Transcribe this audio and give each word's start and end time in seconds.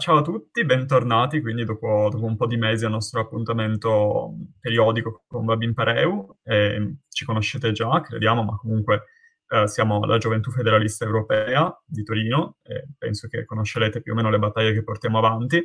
ciao 0.00 0.16
a 0.16 0.22
tutti, 0.22 0.64
bentornati 0.64 1.42
quindi 1.42 1.66
dopo, 1.66 2.08
dopo, 2.10 2.24
un 2.24 2.34
po' 2.34 2.46
di 2.46 2.56
mesi 2.56 2.86
al 2.86 2.90
nostro 2.90 3.20
appuntamento 3.20 4.34
periodico 4.58 5.24
con 5.28 5.44
Babin 5.44 5.74
Pareu. 5.74 6.38
Eh, 6.42 6.96
ci 7.08 7.26
conoscete 7.26 7.70
già, 7.72 8.00
crediamo, 8.00 8.42
ma 8.42 8.56
comunque 8.56 9.04
eh, 9.48 9.68
siamo 9.68 10.02
la 10.06 10.16
Gioventù 10.16 10.50
Federalista 10.50 11.04
Europea 11.04 11.78
di 11.84 12.02
Torino 12.02 12.56
e 12.62 12.88
penso 12.96 13.28
che 13.28 13.44
conoscerete 13.44 14.00
più 14.00 14.12
o 14.12 14.14
meno 14.14 14.30
le 14.30 14.38
battaglie 14.38 14.72
che 14.72 14.82
portiamo 14.82 15.18
avanti. 15.18 15.62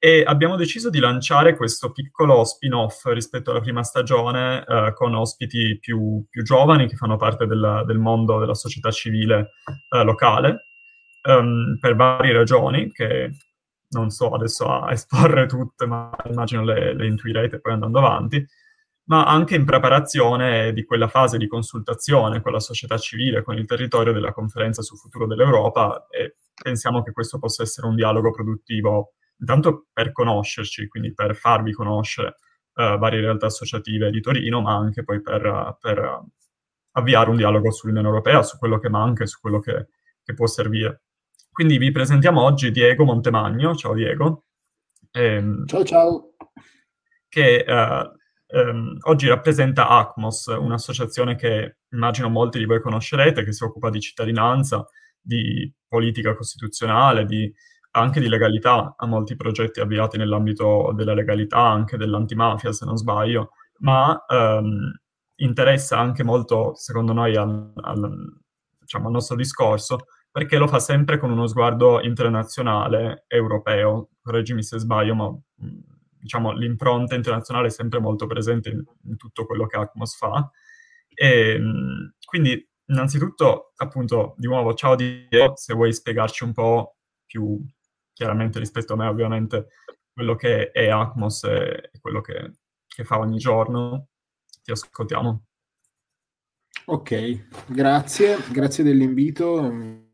E 0.00 0.24
abbiamo 0.26 0.56
deciso 0.56 0.90
di 0.90 0.98
lanciare 0.98 1.54
questo 1.54 1.92
piccolo 1.92 2.42
spin-off 2.42 3.04
rispetto 3.04 3.52
alla 3.52 3.60
prima 3.60 3.84
stagione 3.84 4.64
eh, 4.66 4.92
con 4.94 5.14
ospiti 5.14 5.78
più, 5.78 6.24
più, 6.28 6.42
giovani 6.42 6.88
che 6.88 6.96
fanno 6.96 7.16
parte 7.16 7.46
del, 7.46 7.84
del 7.86 7.98
mondo 7.98 8.40
della 8.40 8.54
società 8.54 8.90
civile 8.90 9.52
eh, 9.90 10.02
locale. 10.02 10.64
Um, 11.22 11.76
per 11.78 11.96
varie 11.96 12.32
ragioni 12.32 12.90
che 12.90 13.30
non 13.90 14.10
so 14.10 14.30
adesso 14.30 14.68
a 14.68 14.90
esporre 14.92 15.46
tutte, 15.46 15.86
ma 15.86 16.14
immagino 16.24 16.64
le, 16.64 16.94
le 16.94 17.06
intuirete 17.06 17.60
poi 17.60 17.72
andando 17.72 17.98
avanti, 17.98 18.44
ma 19.04 19.24
anche 19.24 19.56
in 19.56 19.64
preparazione 19.64 20.72
di 20.72 20.84
quella 20.84 21.08
fase 21.08 21.36
di 21.36 21.48
consultazione 21.48 22.40
con 22.40 22.52
la 22.52 22.60
società 22.60 22.96
civile, 22.96 23.42
con 23.42 23.56
il 23.56 23.66
territorio 23.66 24.12
della 24.12 24.32
conferenza 24.32 24.82
sul 24.82 24.98
futuro 24.98 25.26
dell'Europa 25.26 26.06
e 26.08 26.36
pensiamo 26.54 27.02
che 27.02 27.12
questo 27.12 27.38
possa 27.38 27.62
essere 27.62 27.88
un 27.88 27.96
dialogo 27.96 28.30
produttivo, 28.30 29.14
intanto 29.38 29.86
per 29.92 30.12
conoscerci, 30.12 30.86
quindi 30.86 31.12
per 31.12 31.34
farvi 31.34 31.72
conoscere 31.72 32.36
uh, 32.74 32.98
varie 32.98 33.20
realtà 33.20 33.46
associative 33.46 34.10
di 34.10 34.20
Torino, 34.20 34.60
ma 34.60 34.76
anche 34.76 35.02
poi 35.02 35.20
per, 35.20 35.76
per 35.80 36.24
avviare 36.92 37.30
un 37.30 37.36
dialogo 37.36 37.72
sull'Unione 37.72 38.06
Europea, 38.06 38.42
su 38.42 38.58
quello 38.58 38.78
che 38.78 38.88
manca 38.88 39.24
e 39.24 39.26
su 39.26 39.40
quello 39.40 39.58
che, 39.58 39.88
che 40.22 40.34
può 40.34 40.46
servire. 40.46 41.02
Quindi 41.60 41.76
vi 41.76 41.90
presentiamo 41.90 42.40
oggi 42.40 42.70
Diego 42.70 43.04
Montemagno. 43.04 43.74
Ciao 43.74 43.92
Diego. 43.92 44.44
Ehm, 45.10 45.66
ciao 45.66 45.84
ciao. 45.84 46.30
Che 47.28 47.64
uh, 47.68 48.56
um, 48.58 48.96
oggi 49.02 49.28
rappresenta 49.28 49.86
ACMOS, 49.88 50.56
un'associazione 50.58 51.36
che 51.36 51.80
immagino 51.90 52.30
molti 52.30 52.56
di 52.56 52.64
voi 52.64 52.80
conoscerete, 52.80 53.44
che 53.44 53.52
si 53.52 53.62
occupa 53.62 53.90
di 53.90 54.00
cittadinanza, 54.00 54.86
di 55.20 55.70
politica 55.86 56.34
costituzionale, 56.34 57.26
di, 57.26 57.52
anche 57.90 58.20
di 58.20 58.30
legalità, 58.30 58.94
ha 58.96 59.04
molti 59.04 59.36
progetti 59.36 59.80
avviati 59.80 60.16
nell'ambito 60.16 60.94
della 60.94 61.12
legalità, 61.12 61.58
anche 61.58 61.98
dell'antimafia 61.98 62.72
se 62.72 62.86
non 62.86 62.96
sbaglio, 62.96 63.50
ma 63.80 64.18
um, 64.28 64.90
interessa 65.34 65.98
anche 65.98 66.22
molto, 66.22 66.74
secondo 66.74 67.12
noi, 67.12 67.36
al, 67.36 67.70
al, 67.74 68.40
diciamo, 68.78 69.08
al 69.08 69.12
nostro 69.12 69.36
discorso, 69.36 70.06
perché 70.30 70.58
lo 70.58 70.68
fa 70.68 70.78
sempre 70.78 71.18
con 71.18 71.30
uno 71.30 71.46
sguardo 71.46 72.00
internazionale, 72.00 73.24
europeo, 73.26 74.10
correggimi 74.22 74.62
se 74.62 74.78
sbaglio, 74.78 75.14
ma 75.14 75.38
diciamo, 76.20 76.52
l'impronta 76.52 77.14
internazionale 77.14 77.68
è 77.68 77.70
sempre 77.70 77.98
molto 77.98 78.26
presente 78.26 78.68
in, 78.68 78.82
in 79.04 79.16
tutto 79.16 79.46
quello 79.46 79.66
che 79.66 79.76
Acmos 79.76 80.16
fa. 80.16 80.50
E, 81.08 81.60
quindi, 82.24 82.68
innanzitutto, 82.86 83.72
appunto, 83.76 84.34
di 84.36 84.46
nuovo, 84.46 84.74
ciao 84.74 84.94
Dio, 84.94 85.56
se 85.56 85.74
vuoi 85.74 85.92
spiegarci 85.92 86.44
un 86.44 86.52
po' 86.52 86.96
più 87.26 87.60
chiaramente 88.12 88.58
rispetto 88.58 88.92
a 88.92 88.96
me, 88.96 89.06
ovviamente, 89.06 89.68
quello 90.12 90.36
che 90.36 90.70
è 90.70 90.88
Acmos 90.88 91.44
e 91.44 91.90
quello 92.00 92.20
che, 92.20 92.52
che 92.86 93.04
fa 93.04 93.18
ogni 93.18 93.38
giorno, 93.38 94.08
ti 94.62 94.70
ascoltiamo. 94.70 95.44
Ok, 96.86 97.66
grazie, 97.66 98.36
grazie 98.50 98.84
dell'invito 98.84 100.08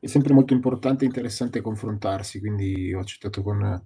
è 0.00 0.06
sempre 0.06 0.32
molto 0.32 0.52
importante 0.54 1.04
e 1.04 1.06
interessante 1.06 1.60
confrontarsi, 1.60 2.40
quindi 2.40 2.92
ho 2.92 3.00
accettato 3.00 3.42
con, 3.42 3.84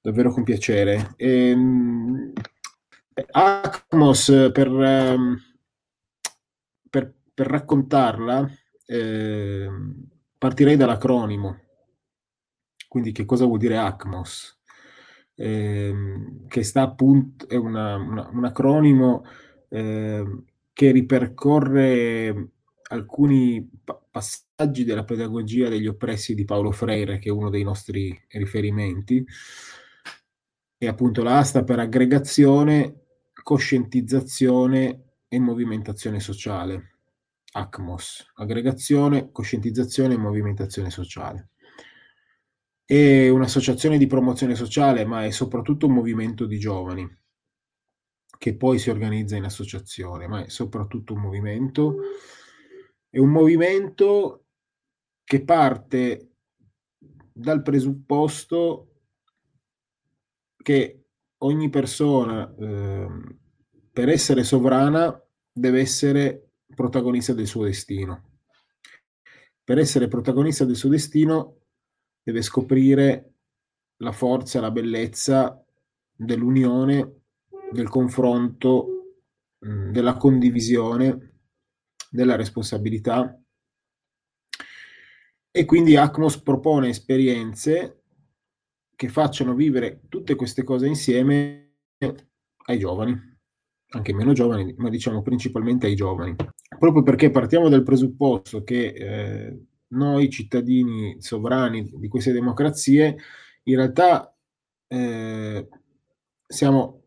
davvero 0.00 0.32
con 0.32 0.42
piacere. 0.42 1.12
E, 1.16 1.52
um, 1.52 2.32
Acmos, 3.32 4.50
per, 4.52 4.68
um, 4.68 5.36
per, 6.88 7.14
per 7.34 7.46
raccontarla, 7.46 8.50
eh, 8.86 9.68
partirei 10.38 10.76
dall'acronimo. 10.76 11.60
Quindi 12.88 13.12
che 13.12 13.24
cosa 13.24 13.44
vuol 13.44 13.58
dire 13.58 13.76
ACMOS? 13.78 14.58
Eh, 15.34 15.94
che 16.48 16.62
sta 16.62 16.82
appunto, 16.82 17.48
è 17.48 17.56
una, 17.56 17.96
una, 17.96 18.28
un 18.32 18.44
acronimo 18.44 19.24
eh, 19.68 20.42
che 20.72 20.90
ripercorre 20.90 22.50
alcuni 22.88 23.68
pa- 23.84 23.99
passaggi 24.10 24.84
della 24.84 25.04
pedagogia 25.04 25.68
degli 25.68 25.86
oppressi 25.86 26.34
di 26.34 26.44
Paolo 26.44 26.72
Freire, 26.72 27.18
che 27.18 27.28
è 27.28 27.32
uno 27.32 27.50
dei 27.50 27.62
nostri 27.62 28.18
riferimenti, 28.28 29.24
e 30.76 30.86
appunto 30.86 31.22
la 31.22 31.38
asta 31.38 31.62
per 31.62 31.78
aggregazione, 31.78 33.04
coscientizzazione 33.42 35.04
e 35.28 35.38
movimentazione 35.38 36.20
sociale. 36.20 36.96
ACMOS, 37.52 38.32
aggregazione, 38.34 39.30
coscientizzazione 39.32 40.14
e 40.14 40.18
movimentazione 40.18 40.90
sociale. 40.90 41.50
È 42.84 43.28
un'associazione 43.28 43.98
di 43.98 44.06
promozione 44.06 44.54
sociale, 44.54 45.04
ma 45.04 45.24
è 45.24 45.30
soprattutto 45.30 45.86
un 45.86 45.94
movimento 45.94 46.46
di 46.46 46.58
giovani 46.58 47.18
che 48.38 48.56
poi 48.56 48.78
si 48.78 48.88
organizza 48.88 49.36
in 49.36 49.44
associazione, 49.44 50.26
ma 50.26 50.44
è 50.44 50.48
soprattutto 50.48 51.12
un 51.12 51.20
movimento 51.20 51.96
è 53.10 53.18
un 53.18 53.30
movimento 53.30 54.46
che 55.24 55.42
parte 55.44 56.28
dal 57.32 57.62
presupposto 57.62 58.86
che 60.56 61.04
ogni 61.38 61.68
persona 61.70 62.54
eh, 62.54 63.08
per 63.92 64.08
essere 64.08 64.44
sovrana 64.44 65.20
deve 65.52 65.80
essere 65.80 66.52
protagonista 66.74 67.32
del 67.32 67.46
suo 67.46 67.64
destino. 67.64 68.28
Per 69.64 69.78
essere 69.78 70.08
protagonista 70.08 70.64
del 70.64 70.76
suo 70.76 70.88
destino 70.88 71.58
deve 72.22 72.42
scoprire 72.42 73.34
la 73.96 74.12
forza, 74.12 74.60
la 74.60 74.70
bellezza 74.70 75.64
dell'unione, 76.12 77.22
del 77.72 77.88
confronto, 77.88 79.16
della 79.58 80.16
condivisione 80.16 81.29
della 82.10 82.36
responsabilità 82.36 83.40
e 85.52 85.64
quindi 85.64 85.96
Acmos 85.96 86.40
propone 86.40 86.88
esperienze 86.88 88.02
che 88.94 89.08
facciano 89.08 89.54
vivere 89.54 90.02
tutte 90.08 90.34
queste 90.34 90.62
cose 90.62 90.86
insieme 90.86 91.76
ai 92.66 92.78
giovani, 92.78 93.18
anche 93.92 94.12
meno 94.12 94.32
giovani, 94.32 94.74
ma 94.76 94.90
diciamo 94.90 95.22
principalmente 95.22 95.86
ai 95.86 95.94
giovani. 95.94 96.36
Proprio 96.78 97.02
perché 97.02 97.30
partiamo 97.30 97.68
dal 97.68 97.82
presupposto 97.82 98.62
che 98.62 98.86
eh, 98.86 99.64
noi 99.88 100.30
cittadini 100.30 101.16
sovrani 101.20 101.90
di 101.94 102.08
queste 102.08 102.32
democrazie 102.32 103.16
in 103.64 103.76
realtà 103.76 104.36
eh, 104.86 105.68
siamo 106.46 107.04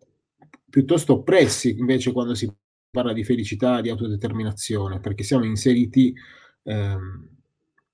piuttosto 0.70 1.14
oppressi 1.14 1.78
invece 1.78 2.12
quando 2.12 2.34
si 2.36 2.52
parla 2.94 3.12
di 3.12 3.24
felicità, 3.24 3.82
di 3.82 3.90
autodeterminazione, 3.90 5.00
perché 5.00 5.24
siamo 5.24 5.46
inseriti 5.46 6.14
ehm, 6.62 7.28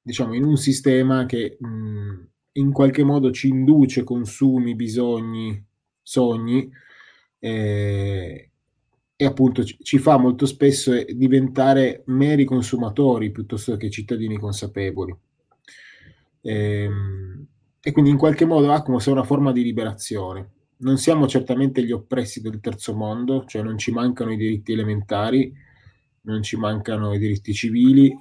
diciamo 0.01 0.33
in 0.33 0.43
un 0.43 0.57
sistema 0.57 1.25
che 1.25 1.55
mh, 1.57 2.27
in 2.53 2.73
qualche 2.73 3.05
modo 3.05 3.31
ci 3.31 3.47
induce 3.47 4.03
consumi, 4.03 4.75
bisogni, 4.75 5.65
sogni 6.01 6.69
eh, 7.39 8.49
e 9.15 9.25
appunto 9.25 9.63
ci, 9.63 9.77
ci, 9.81 9.99
fa 9.99 10.17
molto 10.17 10.45
spesso 10.45 10.91
diventare 11.07 12.03
meri 12.07 12.43
consumatori 12.43 13.31
piuttosto 13.31 13.77
che 13.77 13.89
cittadini 13.89 14.37
consapevoli. 14.37 15.15
Eh, 16.41 16.89
e 17.81 17.91
quindi 17.93 18.11
in 18.11 18.17
qualche 18.17 18.43
modo 18.43 18.73
ha 18.73 18.81
come 18.81 18.99
se 18.99 19.11
una 19.11 19.23
forma 19.23 19.53
di 19.53 19.63
liberazione 19.63 20.58
non 20.79 20.97
siamo 20.97 21.27
certamente 21.27 21.83
gli 21.83 21.91
oppressi 21.91 22.41
del 22.41 22.59
terzo 22.59 22.95
mondo, 22.95 23.45
cioè 23.45 23.61
non 23.61 23.77
ci 23.77 23.91
mancano 23.91 24.31
i 24.31 24.37
diritti 24.37 24.71
elementari, 24.71 25.53
non 26.21 26.43
ci 26.43 26.57
mancano 26.57 27.13
i 27.13 27.19
diritti 27.19 27.53
civili, 27.53 28.15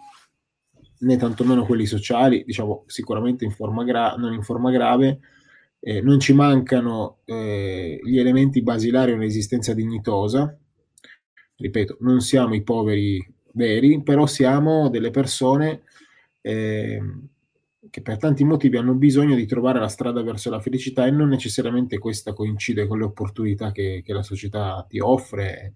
né 1.00 1.16
tantomeno 1.16 1.64
quelli 1.64 1.86
sociali, 1.86 2.42
diciamo 2.44 2.84
sicuramente 2.86 3.44
in 3.44 3.52
forma 3.52 3.84
gra- 3.84 4.14
non 4.16 4.32
in 4.32 4.42
forma 4.42 4.70
grave, 4.70 5.20
eh, 5.80 6.00
non 6.00 6.18
ci 6.18 6.32
mancano 6.32 7.18
eh, 7.24 8.00
gli 8.02 8.18
elementi 8.18 8.62
basilari 8.62 9.12
di 9.12 9.18
un'esistenza 9.18 9.74
dignitosa, 9.74 10.56
ripeto, 11.56 11.98
non 12.00 12.20
siamo 12.20 12.54
i 12.54 12.62
poveri 12.62 13.24
veri, 13.52 14.02
però 14.02 14.26
siamo 14.26 14.88
delle 14.88 15.10
persone 15.10 15.82
eh, 16.40 17.00
che 17.90 18.02
per 18.02 18.16
tanti 18.16 18.44
motivi 18.44 18.76
hanno 18.76 18.94
bisogno 18.94 19.34
di 19.34 19.46
trovare 19.46 19.78
la 19.78 19.88
strada 19.88 20.22
verso 20.22 20.50
la 20.50 20.60
felicità 20.60 21.06
e 21.06 21.10
non 21.10 21.28
necessariamente 21.28 21.98
questa 21.98 22.32
coincide 22.32 22.86
con 22.86 22.98
le 22.98 23.04
opportunità 23.04 23.72
che, 23.72 24.02
che 24.04 24.12
la 24.12 24.22
società 24.22 24.84
ti 24.88 25.00
offre, 25.00 25.74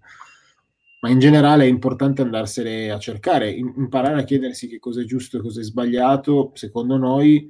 ma 1.01 1.09
in 1.09 1.19
generale 1.19 1.65
è 1.65 1.67
importante 1.67 2.21
andarsene 2.21 2.89
a 2.89 2.97
cercare, 2.97 3.49
imparare 3.49 4.21
a 4.21 4.23
chiedersi 4.23 4.67
che 4.67 4.79
cosa 4.79 5.01
è 5.01 5.05
giusto 5.05 5.37
e 5.37 5.41
cosa 5.41 5.59
è 5.59 5.63
sbagliato, 5.63 6.51
secondo 6.53 6.97
noi, 6.97 7.45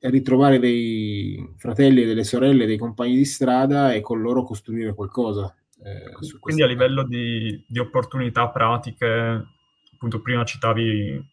ritrovare 0.00 0.58
dei 0.58 1.54
fratelli 1.56 2.02
e 2.02 2.06
delle 2.06 2.24
sorelle, 2.24 2.66
dei 2.66 2.78
compagni 2.78 3.16
di 3.16 3.24
strada 3.24 3.92
e 3.92 4.00
con 4.00 4.20
loro 4.20 4.42
costruire 4.42 4.94
qualcosa. 4.94 5.54
Eh, 5.84 6.36
Quindi 6.40 6.62
a 6.62 6.66
livello 6.66 7.04
di, 7.04 7.62
di, 7.66 7.78
opportunità 7.78 8.48
pratiche, 8.48 9.44
appunto 9.92 10.20
prima 10.20 10.44
citavi 10.44 11.24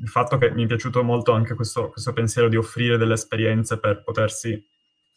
il 0.00 0.08
fatto 0.08 0.38
che 0.38 0.50
mi 0.50 0.64
è 0.64 0.66
piaciuto 0.66 1.02
molto 1.02 1.32
anche 1.32 1.54
questo, 1.54 1.90
questo 1.90 2.12
pensiero 2.12 2.48
di 2.48 2.56
offrire 2.56 2.96
delle 2.96 3.14
esperienze 3.14 3.78
per 3.78 4.02
potersi, 4.02 4.62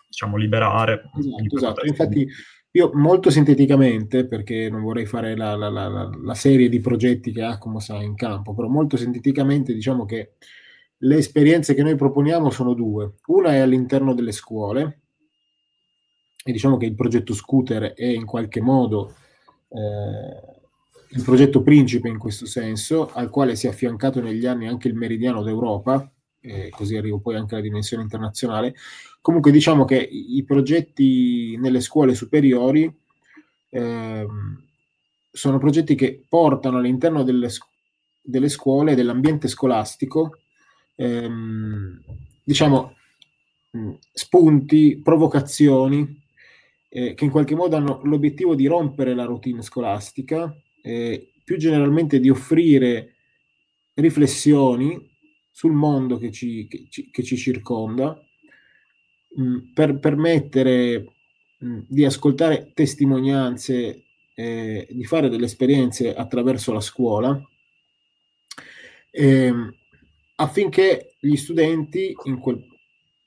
diciamo, 0.07 0.37
liberare. 0.37 1.09
Esatto, 1.17 1.55
esatto. 1.55 1.85
infatti 1.85 2.27
io 2.71 2.91
molto 2.93 3.29
sinteticamente, 3.31 4.27
perché 4.27 4.69
non 4.69 4.83
vorrei 4.83 5.05
fare 5.05 5.35
la, 5.35 5.55
la, 5.55 5.69
la, 5.69 6.09
la 6.21 6.33
serie 6.35 6.69
di 6.69 6.79
progetti 6.79 7.31
che 7.31 7.41
Acomos 7.41 7.89
ha 7.89 8.01
in 8.01 8.15
campo, 8.15 8.53
però 8.53 8.67
molto 8.67 8.95
sinteticamente 8.95 9.73
diciamo 9.73 10.05
che 10.05 10.33
le 10.97 11.15
esperienze 11.15 11.73
che 11.73 11.81
noi 11.81 11.95
proponiamo 11.95 12.49
sono 12.49 12.73
due. 12.73 13.15
Una 13.27 13.53
è 13.53 13.59
all'interno 13.59 14.13
delle 14.13 14.31
scuole, 14.31 14.99
e 16.43 16.51
diciamo 16.51 16.77
che 16.77 16.85
il 16.85 16.95
progetto 16.95 17.33
Scooter 17.33 17.93
è 17.93 18.05
in 18.05 18.25
qualche 18.25 18.61
modo 18.61 19.15
eh, 19.69 20.58
il 21.11 21.23
progetto 21.23 21.63
principe 21.63 22.07
in 22.07 22.17
questo 22.19 22.45
senso, 22.45 23.09
al 23.13 23.29
quale 23.29 23.55
si 23.55 23.65
è 23.65 23.69
affiancato 23.69 24.21
negli 24.21 24.45
anni 24.45 24.67
anche 24.67 24.87
il 24.87 24.95
meridiano 24.95 25.41
d'Europa, 25.41 26.11
eh, 26.41 26.69
così 26.69 26.95
arrivo 26.95 27.19
poi 27.19 27.35
anche 27.35 27.55
alla 27.55 27.63
dimensione 27.63 28.03
internazionale. 28.03 28.75
Comunque 29.21 29.51
diciamo 29.51 29.85
che 29.85 29.97
i 29.97 30.43
progetti 30.43 31.57
nelle 31.57 31.81
scuole 31.81 32.13
superiori 32.13 32.93
eh, 33.71 34.27
sono 35.31 35.57
progetti 35.57 35.95
che 35.95 36.23
portano 36.27 36.77
all'interno 36.77 37.23
delle, 37.23 37.49
delle 38.21 38.49
scuole, 38.49 38.95
dell'ambiente 38.95 39.47
scolastico, 39.47 40.37
ehm, 40.95 42.01
diciamo, 42.43 42.95
spunti, 44.11 44.99
provocazioni 45.03 46.21
eh, 46.87 47.13
che 47.13 47.25
in 47.25 47.31
qualche 47.31 47.55
modo 47.55 47.75
hanno 47.75 48.01
l'obiettivo 48.03 48.55
di 48.55 48.67
rompere 48.67 49.13
la 49.13 49.25
routine 49.25 49.61
scolastica 49.61 50.55
eh, 50.81 51.31
più 51.43 51.57
generalmente 51.57 52.19
di 52.19 52.29
offrire 52.29 53.15
riflessioni 53.95 55.07
sul 55.51 55.73
mondo 55.73 56.17
che 56.17 56.31
ci, 56.31 56.67
che 56.67 56.85
ci, 56.89 57.09
che 57.09 57.23
ci 57.23 57.35
circonda, 57.35 58.17
mh, 59.35 59.43
mm, 59.43 59.57
per 59.73 59.99
permettere 59.99 61.13
mh, 61.59 61.67
mm, 61.67 61.79
di 61.87 62.05
ascoltare 62.05 62.71
testimonianze, 62.73 64.05
eh, 64.35 64.87
di 64.89 65.03
fare 65.03 65.27
delle 65.27 65.45
esperienze 65.45 66.15
attraverso 66.15 66.71
la 66.71 66.79
scuola, 66.79 67.41
eh, 69.11 69.53
affinché 70.35 71.15
gli 71.19 71.35
studenti 71.35 72.15
in 72.23 72.39
quel 72.39 72.68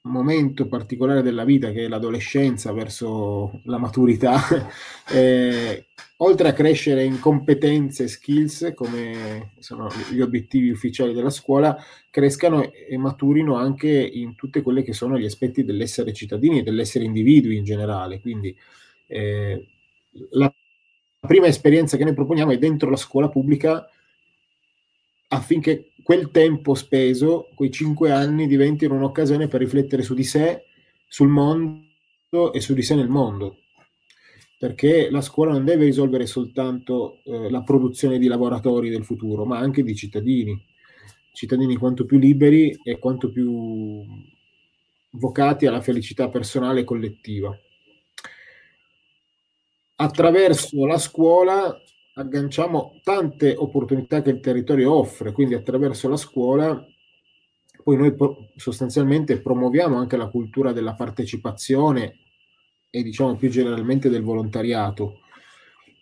momento 0.03 0.67
particolare 0.67 1.23
della 1.23 1.45
vita 1.45 1.71
che 1.71 1.85
è 1.85 1.89
l'adolescenza 1.89 2.73
verso 2.73 3.61
la 3.65 3.79
maturità, 3.79 4.41
eh, 5.13 5.87
oltre 6.19 6.49
a 6.49 6.53
crescere 6.53 7.05
in 7.05 7.21
competenze 7.21 8.05
e 8.05 8.09
skills, 8.09 8.73
come 8.75 9.53
sono 9.59 9.89
gli 10.11 10.21
obiettivi 10.21 10.71
ufficiali 10.71 11.13
della 11.13 11.31
scuola, 11.31 11.77
crescano 12.11 12.73
e 12.73 12.97
maturino 12.97 13.55
anche 13.55 13.89
in 13.91 14.35
tutte 14.35 14.63
quelle 14.63 14.83
che 14.83 14.93
sono 14.93 15.19
gli 15.19 15.25
aspetti 15.25 15.65
dell'essere 15.65 16.13
cittadini 16.13 16.59
e 16.59 16.63
dell'essere 16.63 17.05
individui 17.05 17.57
in 17.57 17.65
generale. 17.65 18.21
Quindi 18.21 18.57
eh, 19.07 19.67
la 20.31 20.53
prima 21.21 21.47
esperienza 21.47 21.97
che 21.97 22.05
noi 22.05 22.15
proponiamo 22.15 22.51
è 22.51 22.59
dentro 22.59 22.91
la 22.91 22.97
scuola 22.97 23.29
pubblica 23.29 23.89
affinché 25.33 25.93
quel 26.03 26.31
tempo 26.31 26.75
speso, 26.75 27.49
quei 27.55 27.71
cinque 27.71 28.11
anni, 28.11 28.47
diventino 28.47 28.95
un'occasione 28.95 29.49
per 29.49 29.61
riflettere 29.61 30.03
su 30.03 30.15
di 30.15 30.25
sé, 30.25 30.65
sul 31.09 31.29
mondo 31.29 32.53
e 32.53 32.61
su 32.61 32.75
di 32.75 32.83
sé 32.83 32.95
nel 32.95 33.09
mondo. 33.09 33.59
Perché 34.59 35.11
la 35.11 35.21
scuola 35.21 35.53
non 35.53 35.65
deve 35.65 35.87
risolvere 35.87 36.27
soltanto 36.27 37.21
eh, 37.25 37.51
la 37.51 37.63
produzione 37.63 38.19
di 38.19 38.29
lavoratori 38.29 38.91
del 38.91 39.05
futuro, 39.05 39.45
ma 39.45 39.59
anche 39.59 39.83
di 39.83 39.95
cittadini. 39.95 40.65
Cittadini 41.33 41.77
quanto 41.77 42.05
più 42.05 42.19
liberi 42.19 42.79
e 42.85 42.99
quanto 42.99 43.33
più 43.33 44.05
vocati 45.13 45.67
alla 45.67 45.81
felicità 45.81 46.29
personale 46.29 46.81
e 46.81 46.85
collettiva. 46.85 47.57
Attraverso 49.97 50.85
la 50.85 50.99
scuola 50.99 51.75
agganciamo 52.15 53.01
tante 53.03 53.55
opportunità 53.57 54.23
che 54.23 54.31
il 54.31 54.41
territorio 54.41 54.95
offre, 54.95 55.33
quindi 55.33 55.55
attraverso 55.55 56.09
la 56.09 56.17
scuola 56.17 56.87
poi 57.83 57.97
noi 57.97 58.15
sostanzialmente 58.57 59.41
promuoviamo 59.41 59.97
anche 59.97 60.17
la 60.17 60.29
cultura 60.29 60.73
della 60.73 60.95
partecipazione 60.95 62.19
e 62.89 63.03
diciamo 63.03 63.37
più 63.37 63.49
generalmente 63.49 64.09
del 64.09 64.23
volontariato, 64.23 65.21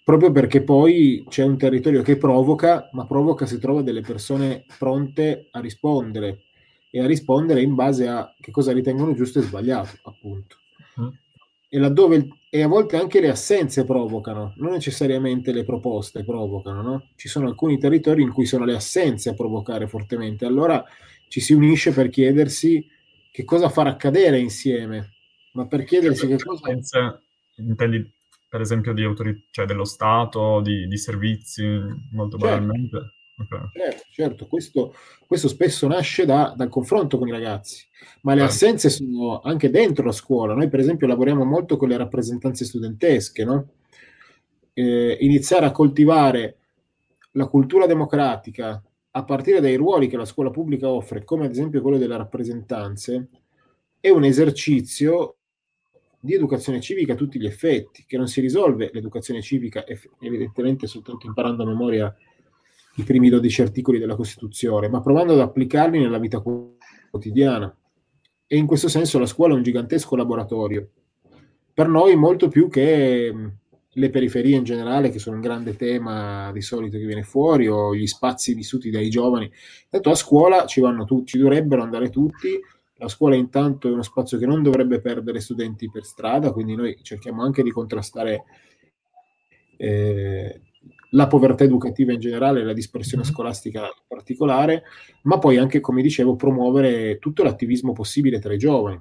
proprio 0.04 0.30
perché 0.30 0.62
poi 0.62 1.24
c'è 1.28 1.44
un 1.44 1.56
territorio 1.56 2.02
che 2.02 2.16
provoca, 2.16 2.88
ma 2.92 3.06
provoca 3.06 3.46
se 3.46 3.58
trova 3.58 3.82
delle 3.82 4.02
persone 4.02 4.64
pronte 4.78 5.48
a 5.52 5.60
rispondere 5.60 6.42
e 6.90 7.00
a 7.00 7.06
rispondere 7.06 7.62
in 7.62 7.74
base 7.74 8.08
a 8.08 8.34
che 8.38 8.50
cosa 8.50 8.72
ritengono 8.72 9.14
giusto 9.14 9.38
e 9.38 9.42
sbagliato, 9.42 9.96
appunto. 10.02 10.56
E 11.72 11.78
laddove 11.78 12.28
e 12.50 12.62
a 12.62 12.66
volte 12.66 12.96
anche 12.96 13.20
le 13.20 13.30
assenze 13.30 13.84
provocano, 13.84 14.54
non 14.56 14.72
necessariamente 14.72 15.52
le 15.52 15.64
proposte 15.64 16.24
provocano, 16.24 16.82
no? 16.82 17.08
Ci 17.14 17.28
sono 17.28 17.46
alcuni 17.46 17.78
territori 17.78 18.22
in 18.22 18.32
cui 18.32 18.44
sono 18.44 18.64
le 18.64 18.74
assenze 18.74 19.30
a 19.30 19.34
provocare 19.34 19.86
fortemente, 19.86 20.44
allora 20.44 20.84
ci 21.28 21.40
si 21.40 21.52
unisce 21.52 21.92
per 21.92 22.10
chiedersi 22.10 22.84
che 23.30 23.44
cosa 23.44 23.68
far 23.68 23.86
accadere 23.86 24.40
insieme, 24.40 25.12
ma 25.52 25.68
per 25.68 25.84
chiedersi 25.84 26.26
che 26.26 26.38
cosa... 26.38 26.60
Assenze, 26.64 27.20
intendi 27.58 28.12
per 28.48 28.60
esempio 28.60 28.92
di 28.92 29.04
autorità, 29.04 29.40
cioè 29.52 29.64
dello 29.64 29.84
Stato, 29.84 30.60
di, 30.60 30.88
di 30.88 30.98
servizi, 30.98 31.62
molto 32.10 32.36
certo. 32.36 32.56
banalmente? 32.56 33.14
Okay. 33.40 33.70
Certo, 33.72 34.02
certo. 34.12 34.46
Questo, 34.46 34.94
questo, 35.26 35.48
spesso 35.48 35.86
nasce 35.86 36.26
da, 36.26 36.52
dal 36.56 36.68
confronto 36.68 37.16
con 37.16 37.28
i 37.28 37.32
ragazzi, 37.32 37.86
ma 38.22 38.34
le 38.34 38.42
assenze 38.42 38.90
sono 38.90 39.40
anche 39.40 39.70
dentro 39.70 40.04
la 40.04 40.12
scuola. 40.12 40.54
Noi, 40.54 40.68
per 40.68 40.80
esempio, 40.80 41.06
lavoriamo 41.06 41.44
molto 41.44 41.76
con 41.76 41.88
le 41.88 41.96
rappresentanze 41.96 42.64
studentesche, 42.64 43.44
no? 43.44 43.68
eh, 44.74 45.16
iniziare 45.20 45.66
a 45.66 45.72
coltivare 45.72 46.56
la 47.32 47.46
cultura 47.46 47.86
democratica 47.86 48.82
a 49.12 49.24
partire 49.24 49.60
dai 49.60 49.76
ruoli 49.76 50.06
che 50.06 50.16
la 50.16 50.24
scuola 50.24 50.50
pubblica 50.50 50.88
offre, 50.88 51.24
come 51.24 51.46
ad 51.46 51.50
esempio 51.50 51.80
quello 51.80 51.98
delle 51.98 52.16
rappresentanze, 52.16 53.28
è 53.98 54.08
un 54.08 54.24
esercizio 54.24 55.36
di 56.20 56.34
educazione 56.34 56.80
civica 56.80 57.14
a 57.14 57.16
tutti 57.16 57.40
gli 57.40 57.46
effetti, 57.46 58.04
che 58.06 58.16
non 58.16 58.28
si 58.28 58.40
risolve 58.40 58.90
l'educazione 58.92 59.40
civica 59.40 59.84
evidentemente 60.20 60.86
soltanto 60.86 61.26
imparando 61.26 61.62
a 61.62 61.66
memoria 61.66 62.14
i 62.96 63.02
primi 63.02 63.28
12 63.28 63.62
articoli 63.62 63.98
della 63.98 64.16
Costituzione, 64.16 64.88
ma 64.88 65.00
provando 65.00 65.32
ad 65.32 65.40
applicarli 65.40 65.98
nella 65.98 66.18
vita 66.18 66.40
quotidiana. 66.40 67.74
E 68.46 68.56
in 68.56 68.66
questo 68.66 68.88
senso 68.88 69.18
la 69.18 69.26
scuola 69.26 69.54
è 69.54 69.56
un 69.56 69.62
gigantesco 69.62 70.16
laboratorio. 70.16 70.88
Per 71.72 71.88
noi 71.88 72.16
molto 72.16 72.48
più 72.48 72.68
che 72.68 73.34
le 73.92 74.10
periferie 74.10 74.56
in 74.56 74.64
generale, 74.64 75.10
che 75.10 75.18
sono 75.18 75.36
un 75.36 75.42
grande 75.42 75.76
tema 75.76 76.50
di 76.52 76.60
solito 76.60 76.98
che 76.98 77.06
viene 77.06 77.22
fuori, 77.22 77.68
o 77.68 77.94
gli 77.94 78.06
spazi 78.06 78.54
vissuti 78.54 78.90
dai 78.90 79.08
giovani. 79.08 79.50
Tanto 79.88 80.10
a 80.10 80.14
scuola 80.14 80.66
ci 80.66 80.80
vanno 80.80 81.04
tutti, 81.04 81.32
ci 81.32 81.38
dovrebbero 81.38 81.82
andare 81.82 82.10
tutti. 82.10 82.58
La 82.96 83.08
scuola 83.08 83.34
intanto 83.34 83.88
è 83.88 83.92
uno 83.92 84.02
spazio 84.02 84.36
che 84.36 84.46
non 84.46 84.62
dovrebbe 84.62 85.00
perdere 85.00 85.40
studenti 85.40 85.90
per 85.90 86.04
strada, 86.04 86.52
quindi 86.52 86.74
noi 86.74 86.98
cerchiamo 87.02 87.42
anche 87.42 87.62
di 87.62 87.70
contrastare 87.70 88.44
eh, 89.78 90.60
la 91.10 91.26
povertà 91.26 91.64
educativa 91.64 92.12
in 92.12 92.20
generale, 92.20 92.64
la 92.64 92.72
dispersione 92.72 93.22
mm-hmm. 93.22 93.32
scolastica 93.32 93.80
in 93.82 94.04
particolare, 94.06 94.84
ma 95.22 95.38
poi 95.38 95.56
anche, 95.56 95.80
come 95.80 96.02
dicevo, 96.02 96.36
promuovere 96.36 97.18
tutto 97.18 97.42
l'attivismo 97.42 97.92
possibile 97.92 98.38
tra 98.38 98.52
i 98.52 98.58
giovani. 98.58 99.00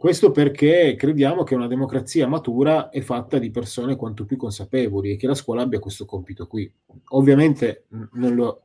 Questo 0.00 0.30
perché 0.30 0.94
crediamo 0.96 1.42
che 1.42 1.54
una 1.54 1.66
democrazia 1.66 2.26
matura 2.26 2.88
è 2.88 3.02
fatta 3.02 3.38
di 3.38 3.50
persone 3.50 3.96
quanto 3.96 4.24
più 4.24 4.38
consapevoli 4.38 5.10
e 5.10 5.16
che 5.16 5.26
la 5.26 5.34
scuola 5.34 5.60
abbia 5.60 5.78
questo 5.78 6.06
compito 6.06 6.46
qui. 6.46 6.72
Ovviamente 7.08 7.84
non 8.12 8.34
l'ho 8.34 8.62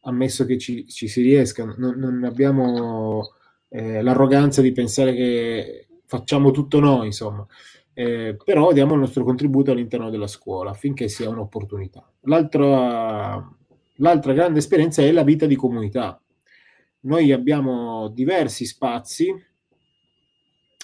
ammesso 0.00 0.44
che 0.44 0.58
ci, 0.58 0.88
ci 0.88 1.06
si 1.06 1.22
riesca, 1.22 1.64
non, 1.64 1.94
non 1.96 2.24
abbiamo 2.24 3.34
eh, 3.68 4.02
l'arroganza 4.02 4.60
di 4.60 4.72
pensare 4.72 5.14
che 5.14 5.86
facciamo 6.04 6.50
tutto 6.50 6.80
noi, 6.80 7.06
insomma 7.06 7.46
eh, 7.98 8.36
però 8.44 8.72
diamo 8.72 8.92
il 8.92 9.00
nostro 9.00 9.24
contributo 9.24 9.70
all'interno 9.70 10.10
della 10.10 10.26
scuola 10.26 10.72
affinché 10.72 11.08
sia 11.08 11.30
un'opportunità. 11.30 12.06
L'altra, 12.24 13.42
l'altra 13.94 14.32
grande 14.34 14.58
esperienza 14.58 15.00
è 15.00 15.10
la 15.12 15.22
vita 15.22 15.46
di 15.46 15.56
comunità. 15.56 16.20
Noi 17.00 17.32
abbiamo 17.32 18.08
diversi 18.08 18.66
spazi 18.66 19.34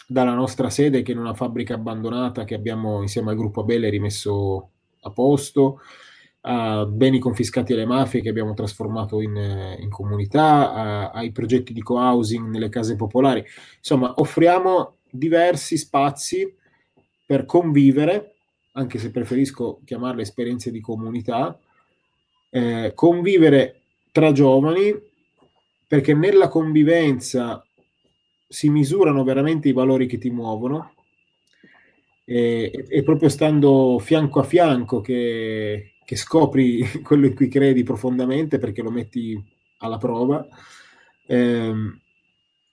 dalla 0.07 0.33
nostra 0.33 0.71
sede 0.71 1.03
che 1.03 1.13
è 1.13 1.15
in 1.15 1.21
una 1.21 1.35
fabbrica 1.35 1.75
abbandonata 1.75 2.45
che 2.45 2.55
abbiamo 2.55 3.03
insieme 3.03 3.33
al 3.33 3.37
gruppo 3.37 3.61
Abele 3.61 3.91
rimesso 3.91 4.71
a 5.03 5.11
posto, 5.11 5.81
a 6.43 6.87
beni 6.87 7.19
confiscati 7.19 7.75
alle 7.75 7.85
mafie 7.85 8.23
che 8.23 8.31
abbiamo 8.31 8.55
trasformato 8.55 9.21
in, 9.21 9.37
in 9.79 9.91
comunità, 9.91 10.73
a, 10.73 11.11
ai 11.11 11.31
progetti 11.31 11.75
di 11.75 11.83
co-housing 11.83 12.49
nelle 12.49 12.71
case 12.71 12.97
popolari. 12.97 13.45
Insomma, 13.77 14.15
offriamo 14.17 14.97
diversi 15.11 15.77
spazi 15.77 16.61
per 17.33 17.47
convivere, 17.47 18.35
anche 18.73 18.99
se 18.99 19.11
preferisco 19.11 19.81
chiamarle 19.87 20.21
esperienze 20.21 20.71
di 20.71 20.83
comunità, 20.83 21.59
eh, 22.51 22.93
convivere 22.95 23.81
tra 24.13 24.33
giovani, 24.33 24.95
perché 25.87 26.13
nella 26.13 26.49
convivenza 26.49 27.67
si 28.47 28.69
misurano 28.69 29.25
veramente 29.25 29.71
i 29.71 29.73
valori 29.73 30.07
che 30.07 30.19
ti 30.19 30.29
muovono 30.29 30.93
e, 32.27 32.85
e 32.87 33.03
proprio 33.03 33.31
stando 33.31 33.99
fianco 33.99 34.41
a 34.41 34.45
fianco 34.45 35.01
che, 35.01 35.95
che, 36.05 36.17
scopri 36.17 36.83
quello 37.03 37.25
in 37.25 37.35
cui 37.35 37.49
credi 37.49 37.83
profondamente 37.83 38.59
perché 38.59 38.83
lo 38.83 38.91
metti 38.91 39.43
alla 39.79 39.97
prova 39.97 40.47
ehm, 41.27 41.99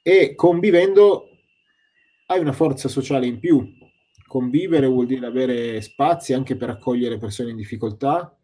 e 0.01 0.35
convivendo 0.35 1.29
hai 2.25 2.41
una 2.41 2.51
forza 2.51 2.89
sociale 2.89 3.25
in 3.25 3.39
più. 3.39 3.77
Convivere 4.29 4.85
vuol 4.85 5.07
dire 5.07 5.25
avere 5.25 5.81
spazi 5.81 6.33
anche 6.33 6.55
per 6.55 6.69
accogliere 6.69 7.17
persone 7.17 7.49
in 7.49 7.55
difficoltà, 7.55 8.37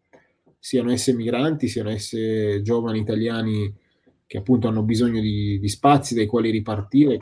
siano 0.58 0.90
esse 0.90 1.12
migranti, 1.12 1.68
siano 1.68 1.90
esse 1.90 2.60
giovani 2.62 2.98
italiani 2.98 3.72
che 4.26 4.38
appunto 4.38 4.66
hanno 4.66 4.82
bisogno 4.82 5.20
di, 5.20 5.60
di 5.60 5.68
spazi 5.68 6.16
dai 6.16 6.26
quali 6.26 6.50
ripartire, 6.50 7.18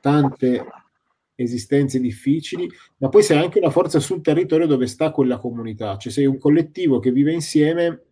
tante 0.00 0.66
esistenze 1.36 2.00
difficili, 2.00 2.68
ma 2.96 3.08
poi 3.08 3.22
sei 3.22 3.38
anche 3.38 3.60
una 3.60 3.70
forza 3.70 4.00
sul 4.00 4.20
territorio 4.20 4.66
dove 4.66 4.88
sta 4.88 5.12
quella 5.12 5.38
comunità, 5.38 5.96
cioè 5.96 6.10
sei 6.10 6.26
un 6.26 6.38
collettivo 6.38 6.98
che 6.98 7.12
vive 7.12 7.32
insieme 7.32 8.02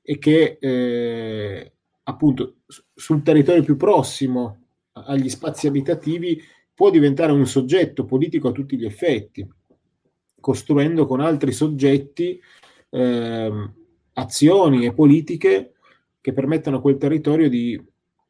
e 0.00 0.18
che 0.18 0.56
eh, 0.58 1.72
appunto 2.04 2.56
sul 2.94 3.22
territorio 3.22 3.62
più 3.62 3.76
prossimo 3.76 4.60
agli 4.92 5.28
spazi 5.28 5.66
abitativi 5.66 6.42
può 6.80 6.88
diventare 6.88 7.30
un 7.30 7.46
soggetto 7.46 8.06
politico 8.06 8.48
a 8.48 8.52
tutti 8.52 8.78
gli 8.78 8.86
effetti, 8.86 9.46
costruendo 10.40 11.04
con 11.04 11.20
altri 11.20 11.52
soggetti 11.52 12.40
eh, 12.88 13.70
azioni 14.14 14.86
e 14.86 14.94
politiche 14.94 15.72
che 16.22 16.32
permettano 16.32 16.78
a 16.78 16.80
quel 16.80 16.96
territorio 16.96 17.50
di 17.50 17.78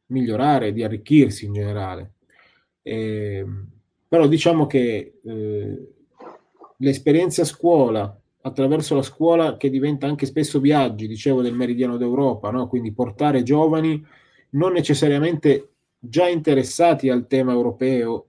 migliorare, 0.07 0.73
di 0.73 0.83
arricchirsi 0.83 1.45
in 1.45 1.53
generale. 1.53 2.15
E, 2.81 3.45
però 4.05 4.27
diciamo 4.27 4.67
che 4.67 5.19
eh, 5.23 5.87
l'esperienza 6.75 7.45
scuola, 7.45 8.13
attraverso 8.41 8.95
la 8.95 9.01
scuola 9.01 9.55
che 9.55 9.69
diventa 9.69 10.07
anche 10.07 10.25
spesso 10.25 10.59
viaggi, 10.59 11.07
dicevo 11.07 11.41
del 11.41 11.55
meridiano 11.55 11.95
d'Europa, 11.95 12.51
no? 12.51 12.67
quindi 12.67 12.91
portare 12.91 13.43
giovani 13.43 14.05
non 14.49 14.73
necessariamente 14.73 15.69
già 15.97 16.27
interessati 16.27 17.07
al 17.07 17.27
tema 17.27 17.53
europeo, 17.53 18.25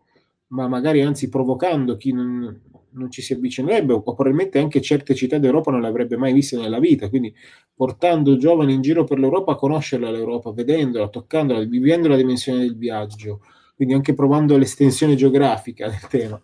ma 0.53 0.69
magari 0.69 1.01
anzi 1.03 1.29
provocando 1.29 1.97
chi 1.97 2.13
non, 2.13 2.61
non 2.91 3.11
ci 3.11 3.23
si 3.23 3.33
avvicinerebbe 3.33 3.93
o 3.93 4.03
probabilmente 4.03 4.59
anche 4.59 4.81
certe 4.81 5.15
città 5.15 5.39
d'Europa 5.39 5.71
non 5.71 5.81
le 5.81 5.89
avrebbe 5.89 6.17
mai 6.17 6.33
viste 6.33 6.57
nella 6.57 6.79
vita, 6.79 7.09
quindi 7.09 7.35
portando 7.75 8.37
giovani 8.37 8.75
in 8.75 8.83
giro 8.83 9.05
per 9.05 9.19
l'Europa 9.19 9.53
a 9.53 9.57
conoscerla 9.57 10.11
l'Europa, 10.11 10.53
vedendola, 10.53 11.09
toccandola, 11.09 11.63
vivendo 11.65 12.09
la 12.09 12.17
dimensione 12.17 12.61
del 12.61 12.77
viaggio, 12.77 13.41
quindi 13.75 13.95
anche 13.95 14.15
provando 14.15 14.57
l'estensione 14.57 15.15
geografica 15.15 15.89
del 15.89 16.07
tema, 16.09 16.41